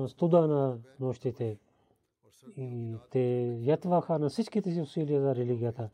студа 0.08 0.48
на 0.48 0.78
нощите 1.00 1.58
и 2.58 2.96
те 3.12 3.58
ятваха 3.62 4.20
на 4.20 4.30
всичките 4.30 4.72
си 4.72 4.82
усилия 4.82 5.22
за 5.22 5.36
религията 5.36 5.90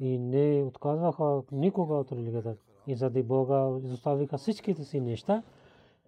и 0.00 0.18
не 0.18 0.62
отказваха 0.62 1.42
никога 1.52 1.94
от 1.94 2.12
религията. 2.12 2.56
И 2.86 2.94
заради 2.94 3.22
Бога 3.22 3.78
изоставиха 3.84 4.38
всичките 4.38 4.84
си 4.84 5.00
неща. 5.00 5.42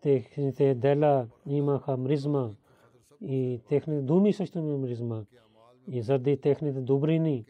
Техните 0.01 0.75
дела 0.75 1.27
имаха 1.47 1.97
мризма 1.97 2.51
и 3.21 3.61
техните 3.69 4.03
думи 4.03 4.33
също 4.33 4.59
има 4.59 4.79
мризма. 4.79 5.23
И 5.93 6.03
заради 6.03 6.41
техните 6.41 6.81
добрини 6.81 7.45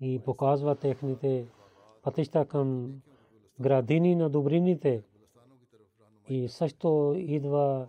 и 0.00 0.20
показва 0.24 0.76
техните 0.76 1.46
пътища 2.02 2.46
към 2.46 2.94
градини 3.60 4.14
на 4.14 4.30
добрините. 4.30 5.02
И 6.28 6.48
също 6.48 7.14
идва 7.16 7.88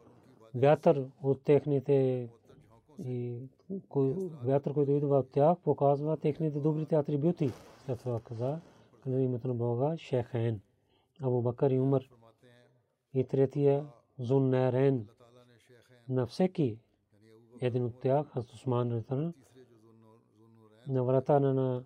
вятър 0.55 1.05
от 1.23 1.43
техните 1.43 2.30
и 2.99 3.39
вятър, 4.43 4.73
който 4.73 4.91
идва 4.91 5.17
от 5.17 5.32
тях, 5.32 5.57
показва 5.63 6.17
техните 6.17 6.59
добрите 6.59 6.95
атрибути. 6.95 7.51
След 7.86 7.99
това 7.99 8.19
каза, 8.19 8.59
към 9.03 9.19
името 9.19 9.47
на 9.47 9.53
Бога, 9.53 9.97
Шехен, 9.97 10.61
Абу 11.21 11.41
Бакър 11.41 11.71
и 11.71 11.80
Умар. 11.80 12.03
И 13.13 13.23
третия, 13.23 13.86
Зуннерен. 14.19 15.07
На 16.09 16.25
всеки 16.25 16.80
един 17.62 17.86
от 17.86 17.99
тях, 17.99 18.28
Хазрат 18.28 18.53
Усман 18.53 18.91
Ратана, 18.91 19.34
на 20.88 21.03
врата 21.03 21.39
на 21.39 21.84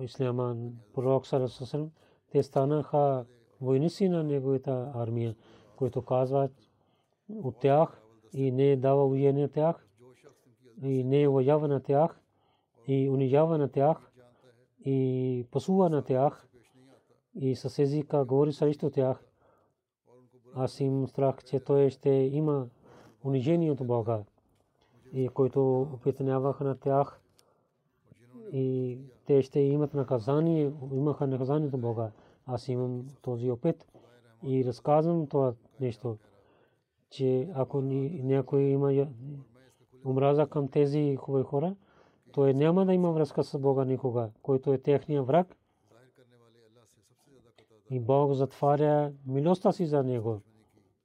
Исляма, 0.00 0.56
пророк 0.94 1.26
Сарасасалам, 1.26 1.90
те 2.30 2.42
станаха 2.42 3.26
войници 3.60 4.08
на 4.08 4.24
неговата 4.24 4.92
армия, 4.94 5.34
които 5.76 6.02
казват 6.02 6.52
от 7.30 7.58
тях 7.58 8.02
и 8.32 8.52
не 8.52 8.76
дава 8.76 9.06
уение 9.06 9.48
тях 9.48 9.88
и 10.82 11.04
не 11.04 11.28
воява 11.28 11.68
на 11.68 11.82
тях 11.82 12.20
и 12.86 13.10
унижава 13.10 13.58
на 13.58 13.68
тях 13.68 14.12
и 14.84 15.46
пасува 15.50 15.90
на 15.90 16.02
тях 16.02 16.48
и 17.34 17.56
с 17.56 17.78
езика 17.78 18.24
говори 18.24 18.52
срещу 18.52 18.90
тях. 18.90 19.24
Аз 20.54 20.80
им 20.80 21.08
страх, 21.08 21.44
че 21.44 21.60
той 21.60 21.90
ще 21.90 22.10
има 22.10 22.68
унижение 23.24 23.72
от 23.72 23.86
Бога 23.86 24.24
и 25.12 25.28
който 25.28 25.80
опитняваха 25.80 26.64
на 26.64 26.78
тях 26.78 27.20
и 28.52 28.98
те 29.26 29.42
ще 29.42 29.60
имат 29.60 29.94
наказание, 29.94 30.72
имаха 30.92 31.26
наказание 31.26 31.68
от 31.68 31.80
Бога. 31.80 32.10
Аз 32.46 32.68
имам 32.68 33.06
този 33.22 33.50
опит 33.50 33.86
и 34.42 34.64
разказвам 34.64 35.26
това 35.26 35.54
нещо, 35.80 36.18
че 37.10 37.50
ако 37.54 37.80
някой 37.80 38.62
има 38.62 39.06
омраза 40.04 40.46
към 40.46 40.68
тези 40.68 41.16
хубави 41.16 41.44
хора, 41.44 41.76
той 42.32 42.54
няма 42.54 42.86
да 42.86 42.94
има 42.94 43.12
връзка 43.12 43.44
с 43.44 43.58
Бога 43.58 43.84
никога, 43.84 44.30
който 44.42 44.72
е 44.72 44.78
техния 44.78 45.22
враг. 45.22 45.56
И 47.90 48.00
Бог 48.00 48.32
затваря 48.32 49.12
милостта 49.26 49.72
си 49.72 49.86
за 49.86 50.02
него. 50.02 50.40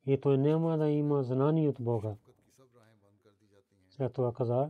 И 0.06 0.18
той 0.18 0.38
няма 0.38 0.78
да 0.78 0.90
има 0.90 1.24
знание 1.24 1.70
от 1.70 1.78
Бога. 1.80 2.16
След 3.98 4.14
това 4.14 4.34
каза, 4.34 4.70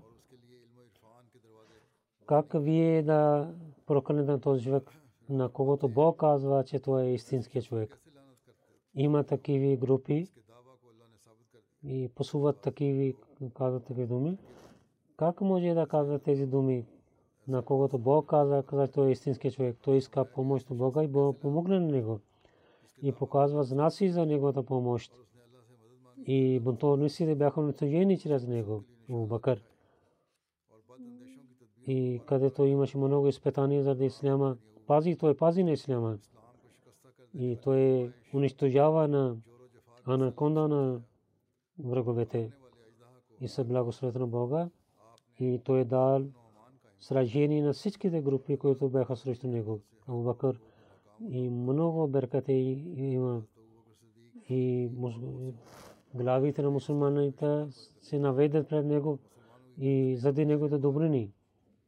как 2.26 2.46
вие 2.56 3.04
да 3.04 3.54
прокълнете 3.86 4.32
на 4.32 4.42
този 4.42 4.64
човек, 4.64 4.92
на 5.30 5.50
когото 5.50 5.90
Бог 5.90 6.20
казва, 6.20 6.64
че 6.64 6.80
той 6.80 7.04
е 7.04 7.14
истинският 7.14 7.66
човек. 7.66 8.02
Има 8.96 9.24
такива 9.24 9.76
групи 9.76 10.28
и 11.84 12.10
посуват 12.16 12.62
такива, 12.62 13.14
казват 13.54 13.86
такива 13.86 14.08
думи. 14.08 14.38
Как 15.18 15.42
може 15.42 15.74
да 15.74 15.88
казва 15.88 16.20
тези 16.20 16.46
думи, 16.46 16.86
на 17.48 17.62
когото 17.62 17.98
Бог 17.98 18.30
каза, 18.30 18.64
каза, 18.68 18.88
той 18.88 19.08
е 19.08 19.12
истинският 19.12 19.54
човек, 19.54 19.78
той 19.82 19.98
иска 19.98 20.26
помощ 20.26 20.72
от 20.72 20.78
Бога 20.78 21.04
и 21.04 21.08
Бог 21.08 21.38
помогне 21.38 21.80
на 21.80 21.88
него 21.88 22.20
и 23.02 23.12
показва 23.12 23.64
знаци 23.64 24.10
за 24.10 24.26
неговата 24.26 24.64
помощ. 24.64 25.14
И 26.28 26.60
бунтовниците 26.60 27.36
бяха 27.36 27.62
унищожени 27.62 28.20
чрез 28.20 28.48
него, 28.48 28.84
Бакър 29.14 29.64
и 31.88 32.22
където 32.26 32.66
имаше 32.66 32.98
много 32.98 33.28
изпитания 33.28 33.84
заради 33.84 34.06
исляма. 34.06 34.58
Пази, 34.88 35.16
той 35.16 35.38
пази 35.38 35.64
на 35.64 35.72
исляма. 35.72 36.18
И 37.34 37.58
той 37.64 38.12
унищожава 38.34 39.08
на 39.08 39.38
анаконда 40.06 40.68
на 40.68 41.02
враговете. 41.80 42.52
И 43.42 43.48
се 43.48 43.64
благословят 43.64 44.16
на 44.16 44.28
Бога. 44.28 44.70
И 45.40 45.62
той 45.64 45.86
дал 45.86 46.26
сражение 47.00 47.64
на 47.64 47.74
всичките 47.74 48.22
групи, 48.22 48.58
които 48.58 48.90
бяха 48.90 49.16
срещу 49.16 49.48
него. 49.48 49.80
Абу 50.08 50.24
Бакър 50.24 50.60
и 51.30 51.50
много 51.50 52.08
беркате 52.08 52.54
има. 52.54 53.42
И 54.50 54.90
главите 56.16 56.62
на 56.62 56.72
мусулманите 56.72 57.66
се 58.02 58.20
наведат 58.20 58.70
пред 58.70 58.86
него 58.86 59.20
и 59.78 60.16
заради 60.18 60.46
неговите 60.46 60.78
добрини. 60.78 61.32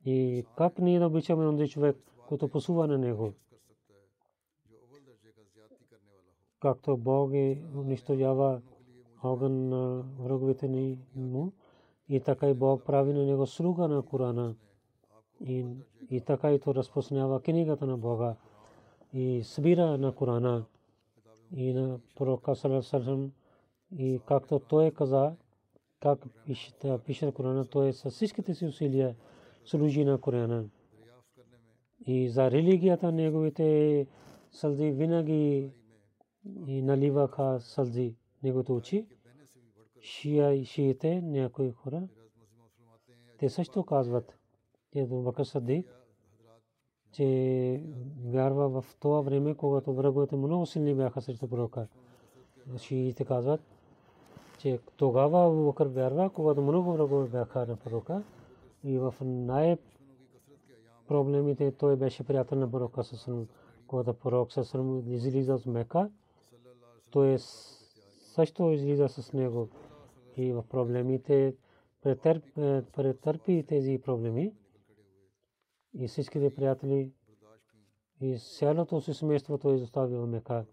И 0.06 0.46
как 0.58 0.80
ние 0.80 1.00
да 1.00 1.08
обичаме 1.08 1.48
онзи 1.48 1.68
човек, 1.68 1.98
който 2.28 2.48
посува 2.48 2.88
на 2.88 2.98
него? 2.98 3.34
Както 6.60 6.98
Бог 6.98 7.34
е 7.34 7.62
унищожава 7.76 8.62
огън 9.24 9.70
на 9.70 10.04
враговете 10.20 10.68
ни 10.68 11.00
му, 11.16 11.52
и 12.10 12.20
така 12.20 12.50
и 12.50 12.54
Бог 12.54 12.84
прави 12.86 13.14
на 13.14 13.26
него 13.26 13.46
слуга 13.46 13.88
на 13.88 14.02
Корана. 14.02 14.56
И, 15.42 15.66
и 16.10 16.22
така 16.22 16.52
и 16.52 16.60
то 16.60 16.76
разпространява 16.76 17.42
книгата 17.42 17.86
на 17.86 17.98
Бога 17.98 18.36
и 19.14 19.44
събира 19.44 19.98
на 19.98 20.16
Корана 20.16 20.66
и 21.56 21.74
на 21.74 22.00
пророка 22.16 22.56
Салам 22.56 23.32
и 23.98 24.20
както 24.28 24.60
той 24.60 24.91
каза, 24.91 25.36
как 26.00 26.20
пише, 26.46 26.74
пише 27.06 27.32
Корана, 27.32 27.66
той 27.66 27.93
с 27.93 28.10
всичките 28.10 28.54
си 28.54 28.66
усилия 28.66 29.16
служи 29.66 30.06
на 30.06 30.22
Корана. 30.22 30.66
И 32.08 32.30
за 32.30 32.52
религията 32.52 33.12
неговите 33.12 34.08
сълзи 34.52 34.91
винаги 34.91 35.72
и 36.68 36.82
наливаха 36.82 37.60
сълзи 37.60 38.16
неговото 38.43 38.76
очи. 38.76 39.08
Шия 40.02 40.54
и 40.54 40.66
шиите, 40.66 41.22
някои 41.22 41.72
хора, 41.72 42.08
те 43.38 43.50
също 43.50 43.84
казват, 43.84 44.38
че 44.93 45.06
Бакър 45.06 45.43
Садик, 45.43 45.96
че 47.12 47.84
вярва 48.26 48.82
в 48.82 48.96
това 49.00 49.22
време, 49.22 49.56
когато 49.56 49.93
враговете 49.93 50.36
много 50.36 50.66
силни 50.66 50.96
бяха 50.96 51.22
срещу 51.22 51.48
пророка. 51.48 51.88
Шиите 52.78 53.26
казват, 53.26 53.62
че 54.58 54.80
тогава 54.97 55.66
Бакър 55.66 55.88
вярва, 55.88 56.30
когато 56.30 56.62
много 56.62 56.93
врагове 56.93 57.28
бяха 57.30 57.66
на 57.66 57.76
пророка 57.76 58.24
и 58.84 58.97
в 58.97 59.16
най 59.22 59.78
проблемите 61.08 61.72
той 61.72 61.95
беше 61.95 62.24
приятел 62.24 62.58
на 62.58 62.72
пророка 62.72 63.03
Сасалам. 63.03 63.47
Когато 63.88 64.14
пророк 64.14 64.51
Сасалам 64.51 65.03
излиза 65.14 65.56
от 65.56 65.66
Мека, 65.66 66.10
той 67.12 67.36
също 67.39 68.72
излиза 68.72 69.08
с 69.10 69.34
него 69.34 69.70
и 70.38 70.53
в 70.53 70.64
проблемите 70.70 71.56
претърпи 72.93 73.66
тези 73.68 74.01
проблеми 74.06 74.53
и 75.93 76.08
всичките 76.08 76.56
приятели 76.56 77.12
и 78.22 78.38
цялото 78.38 79.01
си 79.01 79.14
семейство 79.14 79.58
той 79.58 79.76
изостави 79.76 80.16
в 80.16 80.28
Мека 80.28 80.66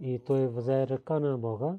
и 0.00 0.18
той 0.18 0.46
взе 0.46 0.88
ръка 0.88 1.20
на 1.20 1.38
Бога 1.38 1.78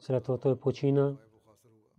След 0.00 0.24
това 0.24 0.38
той 0.38 0.56
почина 0.56 1.16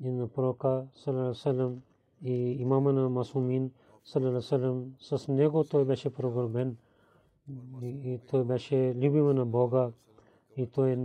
и 0.04 0.12
на 0.12 0.28
пророка 0.28 0.88
саллалаху 0.94 1.76
и 2.24 2.34
имама 2.62 2.94
на 2.94 3.10
Масумин 3.10 3.72
салам 4.04 4.96
с 5.00 5.28
него 5.28 5.64
той 5.64 5.86
беше 5.86 6.10
прогърбен 6.10 6.78
и 7.82 8.20
той 8.30 8.44
беше 8.44 8.96
любим 8.96 9.36
на 9.36 9.46
Бога 9.46 9.92
и 10.58 10.68
той 10.68 10.96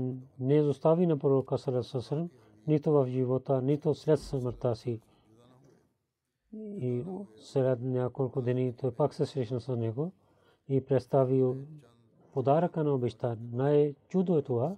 не 0.40 0.54
изостави 0.54 1.06
на 1.06 1.18
пророка 1.18 1.58
салам 1.58 2.30
нито 2.66 2.92
в 2.92 3.06
живота, 3.06 3.62
нито 3.62 3.94
след 3.94 4.20
смъртта 4.20 4.76
си. 4.76 5.00
И 6.56 7.04
след 7.36 7.80
няколко 7.82 8.42
дни 8.42 8.72
той 8.72 8.90
пак 8.90 9.14
се 9.14 9.26
срещна 9.26 9.60
с 9.60 9.76
него 9.76 10.12
и 10.68 10.84
представи 10.84 11.44
подаръка 12.32 12.84
на 12.84 12.94
обеща. 12.94 13.36
Най-чудо 13.52 14.38
е 14.38 14.42
това, 14.42 14.76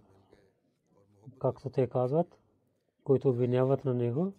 както 1.38 1.70
те 1.70 1.86
казват, 1.86 2.38
които 3.04 3.28
обвиняват 3.28 3.84
на 3.84 3.94
него 3.94 4.32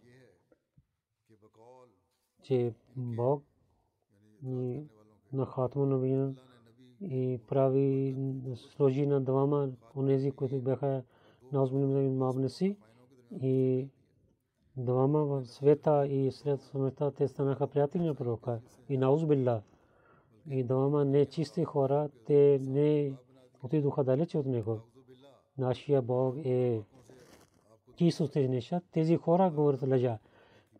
че 2.50 2.74
Бог 2.96 3.44
на 5.34 5.46
хатма 5.46 5.86
на 5.86 5.98
вина 5.98 6.34
и 7.02 7.40
прави 7.48 8.16
сложи 8.56 9.06
на 9.06 9.22
двама 9.22 9.70
онези, 9.96 10.32
които 10.32 10.60
бяха 10.60 11.04
на 11.52 11.64
озмени 11.64 12.10
мабнеси 12.10 12.78
и 13.42 13.88
двама 14.78 15.26
в 15.26 15.46
света 15.46 16.08
и 16.08 16.32
след 16.32 16.62
смъртта 16.62 17.12
те 17.12 17.28
станаха 17.28 17.68
приятели 17.68 18.04
на 18.04 18.16
пророка 18.16 18.62
и 18.90 18.98
наузбилла 18.98 19.62
и 20.50 20.64
двама 20.64 21.06
нечисти 21.06 21.64
хора 21.64 22.10
те 22.26 22.60
не 22.64 23.14
отидоха 23.64 24.04
далече 24.04 24.38
от 24.38 24.46
него. 24.46 24.80
Нашия 25.60 26.02
Бог 26.02 26.36
е 26.46 26.82
чисто 27.96 28.28
тези 28.28 28.48
неща. 28.48 28.82
Тези 28.92 29.18
хора 29.18 29.50
говорят 29.50 29.82
лъжа 29.82 30.18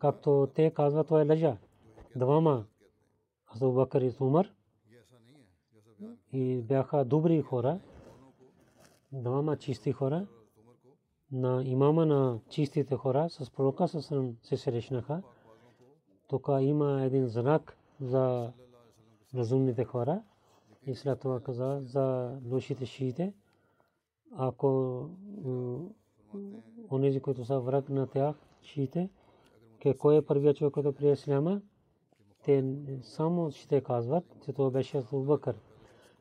както 0.00 0.48
те 0.54 0.70
казват, 0.70 1.06
това 1.06 1.22
е 1.22 1.26
лъжа. 1.26 1.56
Двама, 2.16 2.64
Азу 3.54 3.72
Бакър 3.72 4.02
и 4.02 4.12
Умар, 4.20 4.52
и 6.32 6.62
бяха 6.62 7.04
добри 7.04 7.42
хора, 7.42 7.80
двама 9.12 9.56
чисти 9.56 9.92
хора, 9.92 10.26
на 11.32 11.62
имама 11.64 12.06
на 12.06 12.38
чистите 12.48 12.96
хора 12.96 13.30
с 13.30 13.50
пророка 13.50 13.88
се 14.42 14.56
срещнаха. 14.56 15.22
Тук 16.28 16.48
има 16.60 17.02
един 17.02 17.26
знак 17.26 17.76
за 18.00 18.52
разумните 19.34 19.84
хора 19.84 20.22
и 20.86 20.94
след 20.94 21.20
това 21.20 21.40
каза 21.40 21.80
за 21.82 22.36
лошите 22.50 22.86
шиите. 22.86 23.32
Ако 24.36 25.08
онези, 26.90 27.20
които 27.20 27.44
са 27.44 27.60
враг 27.60 27.88
на 27.88 28.06
тях, 28.06 28.36
шиите, 28.62 29.10
че 29.82 29.94
кой 29.94 30.16
е 30.16 30.22
първият 30.22 30.56
човек, 30.56 30.74
който 30.74 30.92
прие 30.92 31.12
исляма, 31.12 31.60
те 32.44 32.64
само 33.02 33.50
ще 33.50 33.80
казват, 33.80 34.24
че 34.44 34.52
това 34.52 34.70
беше 34.70 34.98
Абу 34.98 35.22
Бакър. 35.22 35.56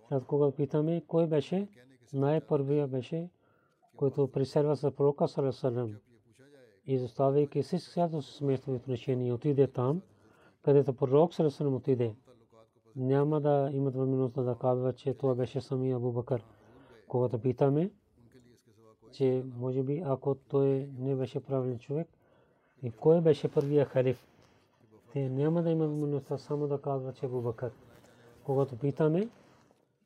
След 0.08 0.26
кога 0.26 0.52
питаме, 0.52 1.04
кой 1.08 1.28
беше, 1.28 1.68
най-първия 2.14 2.88
беше, 2.88 3.30
който 3.96 4.28
приселва 4.28 4.76
с 4.76 4.92
пророка 4.92 5.28
Салесалем. 5.28 5.98
Изоставяйки 6.86 7.62
всички 7.62 7.92
цялото 7.92 8.22
си 8.22 8.34
семейство 8.34 8.74
и 8.74 8.76
отношение, 8.76 9.34
отиде 9.34 9.68
там, 9.68 10.02
където 10.62 10.94
пророк 10.94 11.34
Салесалем 11.34 11.76
отиде. 11.76 12.16
Няма 12.96 13.42
да 13.42 13.70
имат 13.74 13.96
възможност 13.96 14.36
да 14.36 14.56
казват, 14.62 14.98
че 14.98 15.14
това 15.14 15.36
беше 15.36 15.62
самия 15.62 15.96
Абу 15.96 16.12
Бакър. 16.12 16.44
Когато 17.10 17.40
питаме, 17.40 17.92
че 19.12 19.44
може 19.58 19.84
би 19.84 20.04
ако 20.06 20.36
той 20.36 20.90
не 21.00 21.16
беше 21.16 21.40
правилен 21.40 21.80
човек, 21.80 22.08
и 22.84 22.92
кой 22.92 23.22
беше 23.22 23.52
първия 23.52 23.86
халиф? 23.86 24.28
те 25.14 25.30
няма 25.30 25.64
да 25.64 25.70
има 25.70 25.88
възможността 25.88 26.38
само 26.38 26.68
да 26.68 26.82
казва, 26.82 27.14
че 27.14 27.26
Абу 27.26 27.42
Бакър. 27.42 27.72
Когато 28.44 28.78
питаме, 28.78 29.30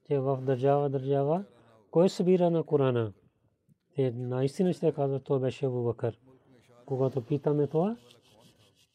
че 0.08 0.20
в 0.20 0.42
държава, 0.42 0.90
държава, 0.90 1.44
кой 1.92 2.10
събира 2.10 2.50
на 2.50 2.64
Корана? 2.64 3.14
Те 3.96 4.12
наистина 4.12 4.74
ще 4.74 4.92
казват, 4.92 5.24
това 5.24 5.40
беше 5.40 5.66
Абу 5.66 5.84
Бакър. 5.84 6.20
Когато 6.86 7.26
питаме 7.26 7.68
това, 7.68 7.98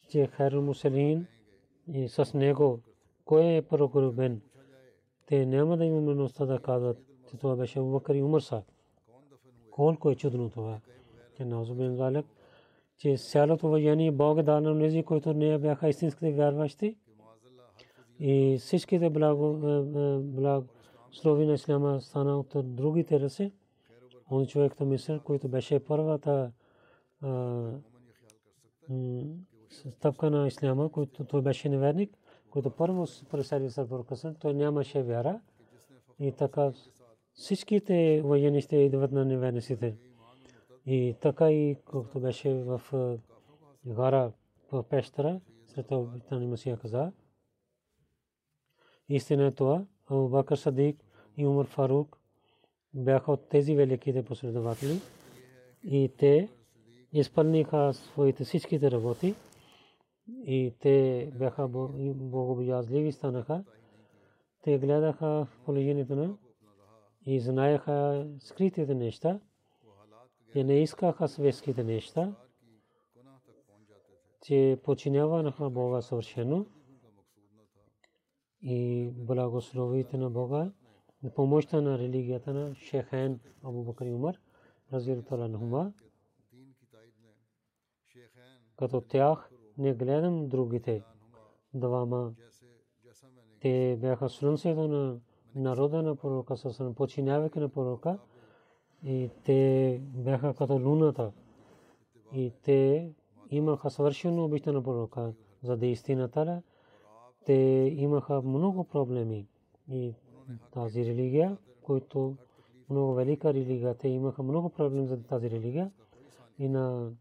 че 0.09 0.27
Хайрул 0.27 0.61
Муселин 0.61 1.27
и 1.93 2.09
с 2.09 2.33
него, 2.33 2.79
кой 3.25 3.55
е 3.55 3.61
прокорбен? 3.61 4.41
Те 5.25 5.45
няма 5.45 5.77
да 5.77 5.85
има 5.85 5.95
възможността 5.95 6.45
да 6.45 6.59
казват, 6.59 7.08
това 7.37 7.55
беше 7.55 7.79
Бакър 7.79 8.15
и 8.15 8.23
Умар 8.23 8.39
са. 8.39 8.61
Колко 9.71 10.09
е 10.09 10.15
чудно 10.15 10.49
това. 10.49 10.79
Че 11.37 11.45
Назубин 11.45 11.95
Залек, 11.95 12.25
че 12.97 13.17
цялото 13.17 13.67
въжение 13.67 14.11
Бог 14.11 14.39
е 14.39 14.43
дал 14.43 14.61
на 14.61 14.79
тези, 14.79 15.03
които 15.03 15.33
не 15.33 15.57
бяха 15.57 15.89
истинските 15.89 16.31
вярващи. 16.31 16.97
И 18.19 18.57
всичките 18.59 19.09
благо, 19.09 19.57
благо 20.23 20.67
слови 21.11 21.45
на 21.45 21.53
Исляма 21.53 22.01
стана 22.01 22.39
от 22.39 22.75
другите 22.75 23.19
ръце. 23.19 23.51
Он 24.31 24.45
човек 24.45 24.75
то 24.77 24.85
мисъл, 24.85 25.19
който 25.19 25.47
беше 25.47 25.79
първата 25.79 26.51
стъпка 29.69 30.29
на 30.29 30.47
Исляма, 30.47 30.89
който 30.89 31.25
той 31.25 31.41
беше 31.41 31.69
неверник, 31.69 32.17
който 32.49 32.69
първо 32.69 33.05
пресели 33.29 33.69
се 33.69 33.89
прокъсен, 33.89 34.35
той 34.35 34.53
нямаше 34.53 35.03
вяра. 35.03 35.41
И 36.19 36.31
така 36.31 36.71
всичките 37.39 38.21
военни 38.21 38.61
ще 38.61 38.75
идват 38.75 39.11
на 39.11 39.25
неверниците. 39.25 39.95
И 40.85 41.15
така 41.21 41.51
и 41.51 41.77
колкото 41.85 42.19
беше 42.19 42.53
в 42.53 42.81
гора 43.85 44.31
в 44.71 44.83
пещера, 44.83 45.41
след 45.67 45.91
обитани 45.91 46.47
Масия 46.47 46.77
каза. 46.77 47.11
Истина 49.09 49.45
е 49.45 49.51
това, 49.51 49.85
Абу 50.07 50.29
Бакър 50.29 50.57
Садик 50.57 51.03
и 51.37 51.47
Умар 51.47 51.65
Фарук 51.65 52.19
бяха 52.93 53.31
от 53.31 53.49
тези 53.49 53.75
великите 53.75 54.23
последователи 54.23 54.99
и 55.83 56.11
те 56.17 56.49
изпълниха 57.13 57.93
своите 57.93 58.43
всичките 58.43 58.91
работи 58.91 59.35
и 60.45 60.73
те 60.79 61.29
бяха 61.35 61.67
богобоязливи 61.67 63.11
станаха. 63.11 63.63
Те 64.63 64.77
гледаха 64.77 65.47
положението 65.65 66.15
на 66.15 66.37
и 67.29 67.39
знаеха 67.39 68.27
скритите 68.39 68.95
неща. 68.95 69.39
Те 70.53 70.63
не 70.63 70.81
искаха 70.81 71.27
светските 71.27 71.83
неща, 71.83 72.35
че 74.41 74.79
починяваха 74.83 75.69
Бога 75.69 76.01
съвършено 76.01 76.65
и 78.61 79.09
благословите 79.13 80.17
на 80.17 80.29
Бога 80.29 80.71
помощта 81.35 81.81
на 81.81 81.99
религията 81.99 82.53
на 82.53 82.75
Шехен 82.75 83.39
Абу 83.63 83.83
Бакр 83.83 84.05
Умар, 84.05 84.35
разирутала 84.93 85.47
Нахума. 85.47 85.93
Като 88.77 89.01
тях 89.01 89.51
не 89.77 89.93
гледам 89.93 90.49
другите 90.49 91.03
двама. 91.73 92.33
Те 93.61 93.97
бяха 94.01 94.29
слънцето 94.29 94.87
на 94.87 95.19
народа 95.55 96.03
на 96.03 96.15
пророка, 96.15 96.57
съсън, 96.57 96.93
починявайки 96.93 97.59
на 97.59 97.69
пророка. 97.69 98.17
И 99.03 99.29
те 99.43 100.01
бяха 100.03 100.53
като 100.53 100.73
луната. 100.73 101.31
И 102.33 102.51
те 102.63 103.11
имаха 103.49 103.89
съвършено 103.89 104.45
обичта 104.45 104.71
на 104.73 104.83
пророка. 104.83 105.33
За 105.63 105.77
да 105.77 105.85
истината, 105.85 106.61
те 107.45 107.53
имаха 107.97 108.41
много 108.41 108.83
проблеми. 108.83 109.47
И 109.91 110.13
тази 110.71 111.05
религия, 111.05 111.57
който 111.81 112.35
много 112.89 113.13
велика 113.13 113.53
религия, 113.53 113.95
те 113.95 114.07
имаха 114.07 114.43
много 114.43 114.69
проблеми 114.69 115.07
за 115.07 115.23
тази 115.23 115.49
религия. 115.49 115.91
И 116.59 116.69
на 116.69 117.11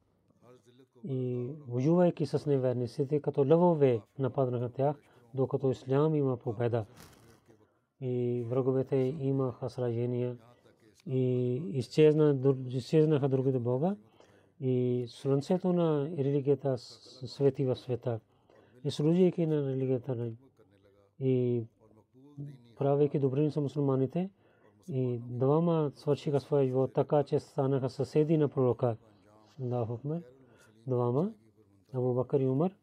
и 1.05 1.51
воювайки 1.69 2.27
с 2.27 2.47
неверниците, 2.47 3.21
като 3.21 3.41
лъвове 3.41 4.01
нападнаха 4.19 4.69
тях, 4.69 4.97
докато 5.35 5.71
ислям 5.71 6.15
има 6.15 6.37
победа. 6.37 6.85
И 8.01 8.45
враговете 8.49 8.97
имаха 9.21 9.71
сражения 9.71 10.37
и 11.07 11.55
изчезнаха 12.69 13.29
другите 13.29 13.59
бога. 13.59 13.97
И 14.61 15.07
слънцето 15.09 15.73
на 15.73 16.11
религията 16.19 16.79
свети 16.79 17.65
в 17.65 17.77
света. 17.77 18.21
И 18.85 18.91
служейки 18.91 19.47
на 19.47 19.71
религията 19.71 20.33
и 21.21 21.65
правейки 22.79 23.19
добрини 23.19 23.51
са 23.51 23.61
мусулманите, 23.61 24.31
и 24.89 25.19
двама 25.19 25.93
свършиха 25.95 26.41
своя 26.41 26.67
живот 26.67 26.93
така, 26.93 27.25
че 27.25 27.41
станаха 27.41 27.91
съседи 27.91 28.37
на 28.37 28.49
пророка. 28.49 28.97
Аллаху 29.63 29.93
Акбар 29.93 30.23
двама, 30.87 31.33
Абу 31.93 32.15
Бакър 32.15 32.41
и 32.41 32.47
Умар. 32.47 32.75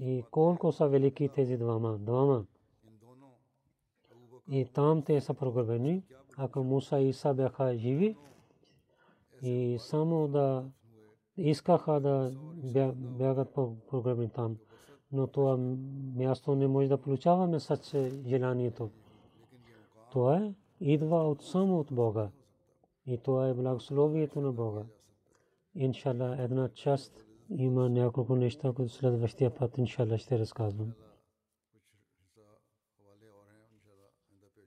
И 0.00 0.24
колко 0.30 0.72
са 0.72 0.88
велики 0.88 1.28
тези 1.28 1.56
двама, 1.56 1.98
двама. 1.98 2.44
И 4.50 4.64
там 4.64 5.02
те 5.02 5.20
са 5.20 5.34
прогребени. 5.34 6.02
Ако 6.36 6.64
Муса 6.64 6.98
и 7.00 7.08
Иса 7.08 7.34
бяха 7.34 7.76
живи, 7.76 8.16
и 9.42 9.76
само 9.80 10.28
да 10.28 10.64
искаха 11.36 12.00
да 12.00 12.32
бягат 12.94 13.54
прогребени 13.90 14.30
там. 14.30 14.56
Но 15.12 15.26
това 15.26 15.56
място 16.16 16.54
не 16.54 16.68
може 16.68 16.88
да 16.88 16.98
получаваме 16.98 17.60
с 17.60 17.80
желанието. 18.26 18.90
Това 20.10 20.36
е 20.36 20.54
идва 20.80 21.28
от 21.28 21.42
само 21.42 21.78
от 21.78 21.92
Бога. 21.92 22.30
И 23.06 23.18
това 23.18 23.48
е 23.48 23.54
благословието 23.54 24.40
на 24.40 24.52
Бога. 24.52 24.82
Иншалла, 25.74 26.36
една 26.38 26.68
част 26.68 27.26
има 27.50 27.88
няколко 27.88 28.36
неща, 28.36 28.72
които 28.72 28.92
следващия 28.92 29.54
път, 29.54 29.78
иншалла, 29.78 30.18
ще 30.18 30.38
разказвам. 30.38 30.92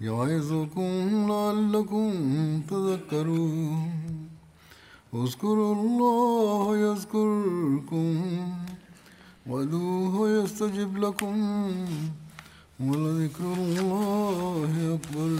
يعظكم 0.00 1.28
لعلكم 1.28 2.10
تذكرون. 2.70 3.90
اذكروا 5.14 5.74
الله 5.74 6.76
يذكركم 6.76 8.14
وادعوه 9.46 10.30
يستجب 10.30 10.96
لكم 10.96 11.36
ولذكر 12.80 13.52
الله 13.52 14.72
أكبر. 14.96 15.30